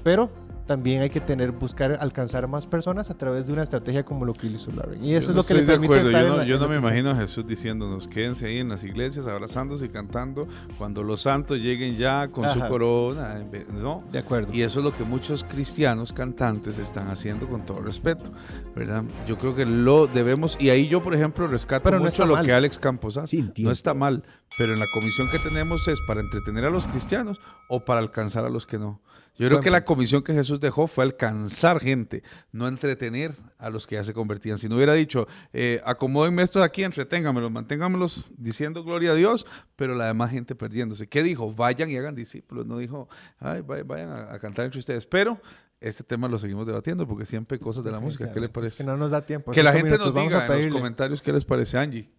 pero 0.04 0.30
también 0.66 1.02
hay 1.02 1.10
que 1.10 1.22
tener, 1.22 1.52
buscar 1.52 1.98
alcanzar 2.00 2.44
a 2.44 2.48
más 2.48 2.66
personas 2.66 3.10
a 3.10 3.18
través 3.18 3.46
de 3.46 3.54
una 3.54 3.64
estrategia 3.64 4.04
como 4.04 4.26
lo 4.26 4.34
que 4.34 4.48
hizo 4.48 4.72
Larry. 4.72 4.98
Y 5.02 5.14
eso 5.14 5.32
es 5.32 5.36
lo 5.36 5.44
que 5.44 5.54
le 5.54 5.64
permite 5.64 6.02
estar 6.02 6.24
Yo 6.24 6.38
no, 6.38 6.44
yo 6.44 6.60
no 6.60 6.68
me 6.68 6.78
imagino 6.78 7.12
a 7.12 7.16
Jesús 7.16 7.46
diciéndonos, 7.46 8.08
quédense 8.08 8.48
ahí 8.48 8.60
en 8.60 8.70
las 8.70 8.84
iglesias 8.84 9.28
abrazándose 9.28 9.86
y 9.86 9.90
cantando 9.90 10.48
cuando 10.78 11.04
los 11.04 11.22
santos 11.22 11.60
lleguen 11.60 11.98
ya 11.98 12.28
con 12.30 12.52
su 12.52 12.60
corona. 12.68 13.40
¿no? 13.82 14.04
De 14.12 14.20
acuerdo. 14.20 14.54
Y 14.54 14.62
eso 14.62 14.80
es 14.80 14.86
lo 14.86 14.96
que 14.96 15.04
muchos 15.04 15.44
cristianos 15.44 16.14
cantantes 16.14 16.80
están 16.80 17.10
haciendo 17.10 17.48
con 17.48 17.66
todo 17.66 17.82
respeto, 17.82 18.32
¿verdad? 18.76 19.04
Yo 19.28 19.38
creo 19.38 19.56
que 19.56 19.66
lo 19.66 20.08
debemos, 20.08 20.58
y 20.60 20.70
ahí 20.70 20.88
yo, 20.88 21.04
por 21.04 21.14
ejemplo, 21.14 21.48
rescato 21.48 21.92
mucho 22.00 22.26
lo 22.26 22.42
que 22.42 22.54
Alex 22.54 22.80
Campos 22.80 23.18
hace. 23.18 23.46
no 23.60 23.72
está 23.72 23.94
mal, 23.94 24.24
pero 24.58 24.74
en 24.74 24.80
la 24.80 24.86
comisión 24.94 25.30
que 25.30 25.40
tenemos 25.40 25.88
es 25.88 26.00
para 26.08 26.22
entretener 26.22 26.66
a 26.66 26.70
los 26.70 26.86
cristianos 26.86 27.40
o 27.70 27.84
para 27.84 28.00
alcanzar 28.00 28.46
a 28.46 28.50
los 28.50 28.66
que 28.66 28.80
no. 28.80 29.02
Yo 29.38 29.50
creo 29.50 29.60
que 29.60 29.70
la 29.70 29.84
comisión 29.84 30.24
que 30.24 30.34
Jesús 30.34 30.60
dejó 30.60 30.88
fue 30.88 31.04
alcanzar 31.04 31.82
gente, 31.82 32.24
no 32.52 32.68
entretener 32.68 33.36
a 33.58 33.70
los 33.70 33.86
que 33.86 33.96
ya 33.96 34.04
se 34.04 34.14
convertían. 34.14 34.58
Si 34.58 34.70
no 34.70 34.76
hubiera 34.76 34.94
dicho, 34.94 35.28
eh, 35.52 35.82
acomódenme 35.86 36.42
estos 36.42 36.64
aquí, 36.64 36.84
entreténgamelos, 36.84 37.52
manténgamelos 37.52 38.28
diciendo 38.38 38.84
gloria 38.84 39.12
a 39.12 39.16
Dios, 39.16 39.46
pero 39.76 39.94
la 39.94 40.08
demás 40.08 40.32
gente 40.32 40.56
perdiéndose. 40.56 41.08
¿Qué 41.08 41.22
dijo? 41.22 41.54
Vayan 41.54 41.92
y 41.92 41.98
hagan 41.98 42.16
discípulos. 42.16 42.66
No 42.66 42.78
dijo, 42.78 43.10
Ay, 43.40 43.62
vayan 43.62 44.12
a, 44.12 44.40
cantar 44.40 44.66
entre 44.66 44.80
ustedes. 44.80 45.06
Pero 45.06 45.42
este 45.82 46.04
tema 46.04 46.30
lo 46.30 46.38
seguimos 46.38 46.66
debatiendo 46.66 47.06
porque 47.06 47.26
siempre 47.26 47.56
hay 47.56 47.60
cosas 47.60 47.84
de 47.84 47.92
la 47.92 48.00
música. 48.00 48.32
¿Qué 48.32 48.40
le 48.40 48.48
parece? 48.50 48.78
que 48.78 48.84
no 48.86 48.96
nos 48.96 49.12
da 49.12 49.26
tiempo. 49.26 49.52
Que 49.52 49.64
la 49.64 49.74
gente 49.74 49.98
nos 49.98 50.14
diga 50.14 50.46
en 50.48 50.64
los 50.64 50.68
comentarios 50.68 51.22
qué 51.22 51.34
les 51.34 51.44
parece, 51.44 51.78
Angie. 51.78 52.10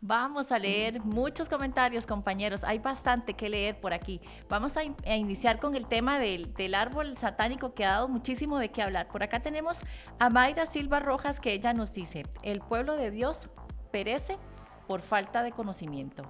Vamos 0.00 0.52
a 0.52 0.60
leer 0.60 1.00
muchos 1.00 1.48
comentarios, 1.48 2.06
compañeros. 2.06 2.62
Hay 2.62 2.78
bastante 2.78 3.34
que 3.34 3.48
leer 3.48 3.80
por 3.80 3.92
aquí. 3.92 4.20
Vamos 4.48 4.76
a, 4.76 4.84
iniciar 4.84 5.58
con 5.58 5.74
el 5.74 5.88
tema 5.88 6.20
del, 6.20 6.74
árbol 6.76 7.18
satánico 7.18 7.74
que 7.74 7.84
ha 7.84 7.92
dado 7.92 8.08
muchísimo 8.08 8.58
de 8.58 8.68
qué 8.68 8.80
hablar. 8.80 9.08
Por 9.08 9.24
acá 9.24 9.40
tenemos 9.40 9.78
a 10.20 10.30
Mayra 10.30 10.66
Silva 10.66 11.00
Rojas 11.00 11.40
que 11.40 11.52
ella 11.52 11.72
nos 11.72 11.92
dice, 11.92 12.22
el 12.44 12.60
pueblo 12.60 12.94
de 12.94 13.10
Dios 13.10 13.48
perece 13.90 14.38
por 14.86 15.02
falta 15.02 15.42
de 15.42 15.50
conocimiento. 15.50 16.22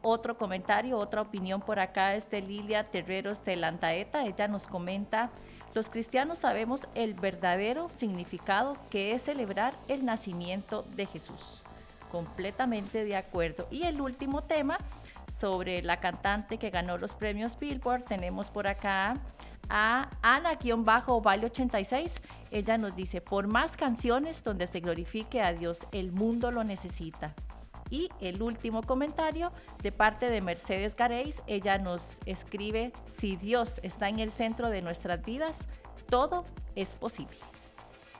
Otro 0.00 0.38
comentario, 0.38 0.96
otra 0.96 1.22
opinión 1.22 1.60
por 1.60 1.80
acá 1.80 2.14
es 2.14 2.30
de 2.30 2.40
Lilia 2.40 2.88
Terreros 2.88 3.44
de 3.44 3.56
Lantaeta. 3.56 4.26
Ella 4.26 4.46
nos 4.46 4.68
comenta, 4.68 5.30
los 5.74 5.90
cristianos 5.90 6.38
sabemos 6.38 6.86
el 6.94 7.14
verdadero 7.14 7.88
significado 7.90 8.76
que 8.90 9.12
es 9.12 9.22
celebrar 9.22 9.74
el 9.88 10.04
nacimiento 10.04 10.82
de 10.94 11.06
Jesús 11.06 11.64
completamente 12.10 13.04
de 13.04 13.16
acuerdo. 13.16 13.68
Y 13.70 13.84
el 13.84 14.00
último 14.00 14.42
tema 14.42 14.78
sobre 15.38 15.82
la 15.82 16.00
cantante 16.00 16.58
que 16.58 16.70
ganó 16.70 16.98
los 16.98 17.14
premios 17.14 17.58
Billboard, 17.58 18.04
tenemos 18.04 18.50
por 18.50 18.66
acá 18.66 19.14
a 19.68 20.10
Ana-Vale86. 20.22 22.12
Ella 22.50 22.78
nos 22.78 22.96
dice, 22.96 23.20
por 23.20 23.46
más 23.46 23.76
canciones 23.76 24.42
donde 24.42 24.66
se 24.66 24.80
glorifique 24.80 25.40
a 25.40 25.52
Dios, 25.52 25.86
el 25.92 26.10
mundo 26.10 26.50
lo 26.50 26.64
necesita. 26.64 27.34
Y 27.90 28.10
el 28.20 28.42
último 28.42 28.82
comentario 28.82 29.52
de 29.82 29.92
parte 29.92 30.28
de 30.28 30.40
Mercedes 30.40 30.96
Gareis, 30.96 31.42
ella 31.46 31.78
nos 31.78 32.02
escribe, 32.26 32.92
si 33.18 33.36
Dios 33.36 33.74
está 33.82 34.08
en 34.08 34.18
el 34.18 34.32
centro 34.32 34.68
de 34.68 34.82
nuestras 34.82 35.24
vidas, 35.24 35.66
todo 36.08 36.44
es 36.74 36.96
posible. 36.96 37.38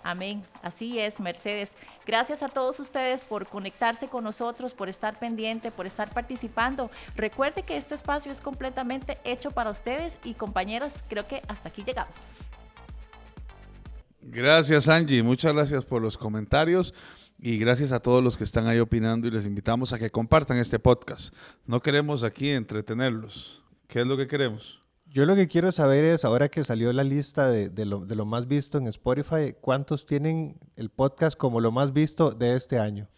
Amén. 0.02 0.42
Así 0.62 0.98
es, 0.98 1.20
Mercedes. 1.20 1.76
Gracias 2.06 2.42
a 2.42 2.48
todos 2.48 2.80
ustedes 2.80 3.24
por 3.24 3.46
conectarse 3.46 4.08
con 4.08 4.24
nosotros, 4.24 4.74
por 4.74 4.88
estar 4.88 5.18
pendiente, 5.18 5.70
por 5.70 5.86
estar 5.86 6.12
participando. 6.12 6.90
Recuerde 7.16 7.62
que 7.62 7.76
este 7.76 7.94
espacio 7.94 8.32
es 8.32 8.40
completamente 8.40 9.18
hecho 9.24 9.50
para 9.50 9.70
ustedes 9.70 10.18
y 10.24 10.34
compañeros, 10.34 11.04
creo 11.08 11.26
que 11.26 11.42
hasta 11.48 11.68
aquí 11.68 11.84
llegamos. 11.84 12.14
Gracias, 14.20 14.88
Angie. 14.88 15.22
Muchas 15.22 15.52
gracias 15.52 15.84
por 15.84 16.02
los 16.02 16.18
comentarios. 16.18 16.94
Y 17.40 17.58
gracias 17.58 17.92
a 17.92 18.00
todos 18.00 18.22
los 18.22 18.36
que 18.36 18.44
están 18.44 18.66
ahí 18.66 18.80
opinando 18.80 19.28
y 19.28 19.30
les 19.30 19.46
invitamos 19.46 19.92
a 19.92 19.98
que 19.98 20.10
compartan 20.10 20.58
este 20.58 20.80
podcast. 20.80 21.32
No 21.66 21.80
queremos 21.80 22.24
aquí 22.24 22.50
entretenerlos. 22.50 23.62
¿Qué 23.86 24.00
es 24.00 24.06
lo 24.06 24.16
que 24.16 24.26
queremos? 24.26 24.77
Yo 25.10 25.24
lo 25.24 25.34
que 25.36 25.48
quiero 25.48 25.72
saber 25.72 26.04
es, 26.04 26.26
ahora 26.26 26.50
que 26.50 26.64
salió 26.64 26.92
la 26.92 27.02
lista 27.02 27.48
de, 27.48 27.70
lo, 27.86 28.04
de, 28.04 28.14
lo, 28.14 28.26
más 28.26 28.46
visto 28.46 28.76
en 28.76 28.86
Spotify, 28.88 29.54
¿cuántos 29.58 30.04
tienen 30.04 30.58
el 30.76 30.90
podcast 30.90 31.36
como 31.36 31.60
lo 31.60 31.72
más 31.72 31.94
visto 31.94 32.30
de 32.30 32.56
este 32.56 32.78
año? 32.78 33.08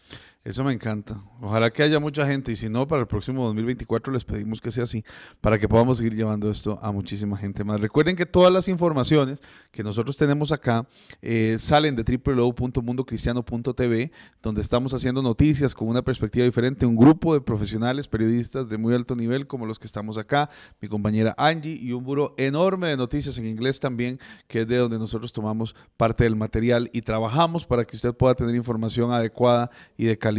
Eso 0.43 0.63
me 0.63 0.73
encanta. 0.73 1.23
Ojalá 1.39 1.69
que 1.69 1.83
haya 1.83 1.99
mucha 1.99 2.25
gente 2.25 2.51
y 2.51 2.55
si 2.55 2.67
no, 2.67 2.87
para 2.87 3.01
el 3.01 3.07
próximo 3.07 3.45
2024 3.45 4.11
les 4.11 4.25
pedimos 4.25 4.59
que 4.59 4.71
sea 4.71 4.85
así 4.85 5.03
para 5.39 5.59
que 5.59 5.67
podamos 5.67 5.99
seguir 5.99 6.15
llevando 6.15 6.49
esto 6.49 6.79
a 6.81 6.91
muchísima 6.91 7.37
gente 7.37 7.63
más. 7.63 7.79
Recuerden 7.79 8.15
que 8.15 8.25
todas 8.25 8.51
las 8.51 8.67
informaciones 8.67 9.39
que 9.71 9.83
nosotros 9.83 10.17
tenemos 10.17 10.51
acá 10.51 10.87
eh, 11.21 11.57
salen 11.59 11.95
de 11.95 12.03
www.mundocristiano.tv, 12.03 14.11
donde 14.41 14.61
estamos 14.61 14.95
haciendo 14.95 15.21
noticias 15.21 15.75
con 15.75 15.87
una 15.87 16.01
perspectiva 16.01 16.43
diferente, 16.43 16.87
un 16.87 16.95
grupo 16.95 17.35
de 17.35 17.41
profesionales, 17.41 18.07
periodistas 18.07 18.67
de 18.67 18.79
muy 18.79 18.95
alto 18.95 19.15
nivel 19.15 19.45
como 19.45 19.67
los 19.67 19.77
que 19.77 19.85
estamos 19.85 20.17
acá, 20.17 20.49
mi 20.81 20.87
compañera 20.87 21.35
Angie 21.37 21.77
y 21.79 21.91
un 21.91 22.03
buro 22.03 22.33
enorme 22.39 22.87
de 22.87 22.97
noticias 22.97 23.37
en 23.37 23.45
inglés 23.45 23.79
también, 23.79 24.17
que 24.47 24.61
es 24.61 24.67
de 24.67 24.77
donde 24.77 24.97
nosotros 24.97 25.33
tomamos 25.33 25.75
parte 25.97 26.23
del 26.23 26.35
material 26.35 26.89
y 26.93 27.03
trabajamos 27.03 27.67
para 27.67 27.85
que 27.85 27.95
usted 27.95 28.15
pueda 28.15 28.33
tener 28.33 28.55
información 28.55 29.11
adecuada 29.11 29.69
y 29.97 30.05
de 30.05 30.17
calidad 30.17 30.30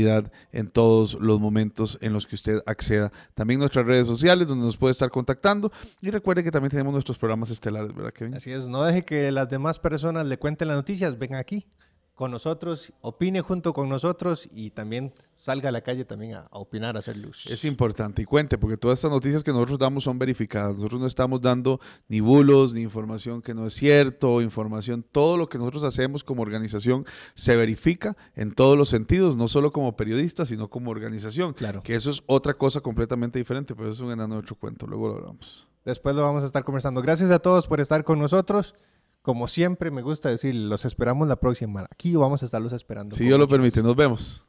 en 0.52 0.70
todos 0.70 1.14
los 1.20 1.40
momentos 1.40 1.98
en 2.00 2.12
los 2.12 2.26
que 2.26 2.34
usted 2.34 2.62
acceda. 2.66 3.12
También 3.34 3.60
nuestras 3.60 3.86
redes 3.86 4.06
sociales 4.06 4.48
donde 4.48 4.64
nos 4.64 4.76
puede 4.76 4.92
estar 4.92 5.10
contactando 5.10 5.72
y 6.00 6.10
recuerde 6.10 6.42
que 6.42 6.50
también 6.50 6.70
tenemos 6.70 6.92
nuestros 6.92 7.18
programas 7.18 7.50
estelares, 7.50 7.94
¿verdad, 7.94 8.12
Kevin? 8.12 8.34
Así 8.34 8.52
es, 8.52 8.68
no 8.68 8.82
deje 8.82 9.04
que 9.04 9.30
las 9.30 9.48
demás 9.48 9.78
personas 9.78 10.26
le 10.26 10.38
cuenten 10.38 10.68
las 10.68 10.76
noticias, 10.76 11.18
ven 11.18 11.34
aquí 11.34 11.66
con 12.14 12.30
nosotros, 12.30 12.92
opine 13.00 13.40
junto 13.40 13.72
con 13.72 13.88
nosotros 13.88 14.48
y 14.52 14.70
también 14.70 15.12
salga 15.34 15.70
a 15.70 15.72
la 15.72 15.80
calle 15.80 16.04
también 16.04 16.34
a, 16.34 16.46
opinar, 16.50 16.96
a 16.96 16.98
hacer 16.98 17.16
luz. 17.16 17.46
Es 17.46 17.64
importante 17.64 18.22
y 18.22 18.24
cuente, 18.24 18.58
porque 18.58 18.76
todas 18.76 18.98
estas 18.98 19.10
noticias 19.10 19.42
que 19.42 19.50
nosotros 19.50 19.78
damos 19.78 20.04
son 20.04 20.18
verificadas. 20.18 20.76
Nosotros 20.76 21.00
no 21.00 21.06
estamos 21.06 21.40
dando 21.40 21.80
ni 22.08 22.20
bulos, 22.20 22.74
ni 22.74 22.82
información 22.82 23.40
que 23.40 23.54
no 23.54 23.66
es 23.66 23.72
cierto, 23.72 24.42
información, 24.42 25.04
todo 25.10 25.36
lo 25.36 25.48
que 25.48 25.58
nosotros 25.58 25.84
hacemos 25.84 26.22
como 26.22 26.42
organización 26.42 27.06
se 27.34 27.56
verifica 27.56 28.16
en 28.36 28.54
todos 28.54 28.76
los 28.76 28.88
sentidos, 28.88 29.36
no 29.36 29.48
solo 29.48 29.72
como 29.72 29.96
periodistas, 29.96 30.48
sino 30.48 30.68
como 30.68 30.90
organización. 30.90 31.54
Claro. 31.54 31.82
Que 31.82 31.94
eso 31.94 32.10
es 32.10 32.22
otra 32.26 32.54
cosa 32.54 32.80
completamente 32.80 33.38
diferente, 33.38 33.74
pero 33.74 33.88
eso 33.88 34.02
es 34.04 34.06
un 34.06 34.12
enano 34.12 34.34
de 34.34 34.40
otro 34.40 34.56
cuento, 34.56 34.86
luego 34.86 35.08
lo 35.08 35.14
hablamos. 35.16 35.66
Después 35.84 36.14
lo 36.14 36.22
vamos 36.22 36.42
a 36.42 36.46
estar 36.46 36.62
conversando. 36.62 37.02
Gracias 37.02 37.30
a 37.30 37.40
todos 37.40 37.66
por 37.66 37.80
estar 37.80 38.04
con 38.04 38.18
nosotros. 38.18 38.74
Como 39.22 39.46
siempre 39.46 39.92
me 39.92 40.02
gusta 40.02 40.28
decir, 40.28 40.54
los 40.54 40.84
esperamos 40.84 41.28
la 41.28 41.36
próxima. 41.36 41.86
Aquí 41.90 42.14
vamos 42.16 42.42
a 42.42 42.44
estarlos 42.44 42.72
esperando. 42.72 43.14
Si 43.14 43.24
Dios 43.24 43.38
lo 43.38 43.46
permite, 43.48 43.80
nos 43.82 43.94
vemos. 43.94 44.44